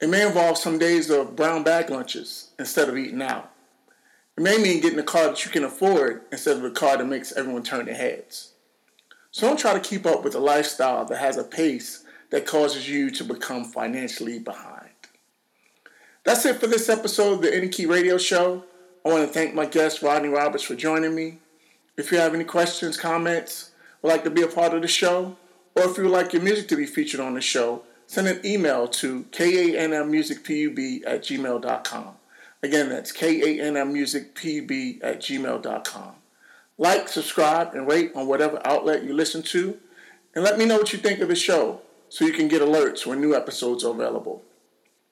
It 0.00 0.08
may 0.08 0.26
involve 0.26 0.58
some 0.58 0.78
days 0.78 1.10
of 1.10 1.36
brown 1.36 1.62
bag 1.62 1.88
lunches 1.88 2.50
instead 2.58 2.88
of 2.88 2.96
eating 2.96 3.22
out. 3.22 3.50
It 4.36 4.42
may 4.42 4.58
mean 4.58 4.80
getting 4.80 4.98
a 4.98 5.04
car 5.04 5.28
that 5.28 5.44
you 5.44 5.50
can 5.50 5.64
afford 5.64 6.22
instead 6.32 6.56
of 6.56 6.64
a 6.64 6.70
car 6.70 6.96
that 6.96 7.06
makes 7.06 7.32
everyone 7.32 7.62
turn 7.62 7.86
their 7.86 7.94
heads. 7.94 8.52
So 9.30 9.46
don't 9.46 9.58
try 9.58 9.72
to 9.72 9.80
keep 9.80 10.06
up 10.06 10.24
with 10.24 10.34
a 10.34 10.40
lifestyle 10.40 11.04
that 11.04 11.18
has 11.18 11.36
a 11.36 11.44
pace 11.44 12.04
that 12.30 12.46
causes 12.46 12.88
you 12.88 13.10
to 13.12 13.24
become 13.24 13.64
financially 13.64 14.38
behind. 14.38 14.90
That's 16.24 16.44
it 16.46 16.56
for 16.56 16.66
this 16.66 16.88
episode 16.88 17.34
of 17.34 17.42
the 17.42 17.54
Any 17.54 17.68
Key 17.68 17.86
Radio 17.86 18.18
Show. 18.18 18.64
I 19.04 19.10
want 19.10 19.26
to 19.26 19.32
thank 19.32 19.54
my 19.54 19.66
guest 19.66 20.02
Rodney 20.02 20.28
Roberts 20.28 20.64
for 20.64 20.74
joining 20.74 21.14
me. 21.14 21.38
If 21.96 22.10
you 22.10 22.18
have 22.18 22.34
any 22.34 22.44
questions, 22.44 22.96
comments, 22.96 23.70
would 24.02 24.08
like 24.08 24.24
to 24.24 24.30
be 24.30 24.42
a 24.42 24.48
part 24.48 24.74
of 24.74 24.82
the 24.82 24.88
show, 24.88 25.36
or 25.76 25.82
if 25.84 25.96
you 25.96 26.04
would 26.04 26.12
like 26.12 26.32
your 26.32 26.42
music 26.42 26.66
to 26.68 26.76
be 26.76 26.86
featured 26.86 27.20
on 27.20 27.34
the 27.34 27.40
show, 27.40 27.82
send 28.06 28.28
an 28.28 28.40
email 28.44 28.88
to 28.88 29.24
kanmmusicpub 29.24 31.02
at 31.06 31.22
gmail.com. 31.22 32.14
Again, 32.62 32.88
that's 32.88 33.12
kanmmusicpub 33.12 34.98
at 35.02 35.20
gmail.com. 35.20 36.14
Like, 36.76 37.08
subscribe, 37.08 37.74
and 37.74 37.86
rate 37.86 38.12
on 38.14 38.26
whatever 38.26 38.60
outlet 38.64 39.04
you 39.04 39.14
listen 39.14 39.42
to, 39.42 39.78
and 40.34 40.42
let 40.42 40.58
me 40.58 40.64
know 40.64 40.78
what 40.78 40.92
you 40.92 40.98
think 40.98 41.20
of 41.20 41.28
the 41.28 41.36
show 41.36 41.80
so 42.08 42.24
you 42.24 42.32
can 42.32 42.48
get 42.48 42.62
alerts 42.62 43.06
when 43.06 43.20
new 43.20 43.34
episodes 43.34 43.84
are 43.84 43.92
available. 43.92 44.42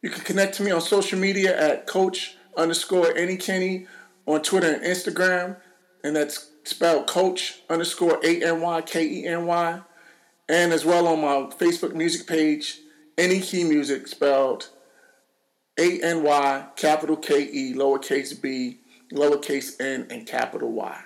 You 0.03 0.11
can 0.11 0.25
connect 0.25 0.55
to 0.55 0.63
me 0.65 0.73
on 0.73 0.81
social 0.81 1.19
media 1.19 1.57
at 1.57 1.87
coach 1.87 2.37
underscore 2.57 3.17
any 3.17 3.37
Kenny 3.37 3.87
on 4.27 4.43
Twitter 4.43 4.73
and 4.73 4.83
Instagram, 4.83 5.57
and 6.03 6.17
that's 6.17 6.51
spelled 6.65 7.07
coach 7.07 7.61
underscore 7.71 8.19
A 8.25 8.43
N 8.43 8.61
Y 8.61 8.83
K 8.83 9.07
E 9.07 9.27
N 9.27 9.47
Y, 9.47 9.81
and 10.53 10.73
as 10.73 10.85
well 10.85 11.09
on 11.09 11.23
my 11.23 11.51
Facebook 11.57 11.95
music 11.95 12.27
page, 12.27 12.79
Any 13.17 13.41
Key 13.41 13.65
Music, 13.65 14.07
spelled 14.07 14.69
A 15.81 16.01
N 16.03 16.23
Y 16.23 16.67
capital 16.77 17.17
K 17.17 17.43
E 17.43 17.75
lowercase 17.75 18.41
b 18.41 18.79
lowercase 19.13 19.81
n 19.81 20.07
and 20.11 20.27
capital 20.27 20.71
Y. 20.71 21.01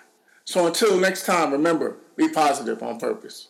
So 0.44 0.66
until 0.66 0.98
next 0.98 1.26
time, 1.26 1.52
remember, 1.52 1.96
be 2.16 2.28
positive 2.28 2.82
on 2.82 2.98
purpose. 2.98 3.48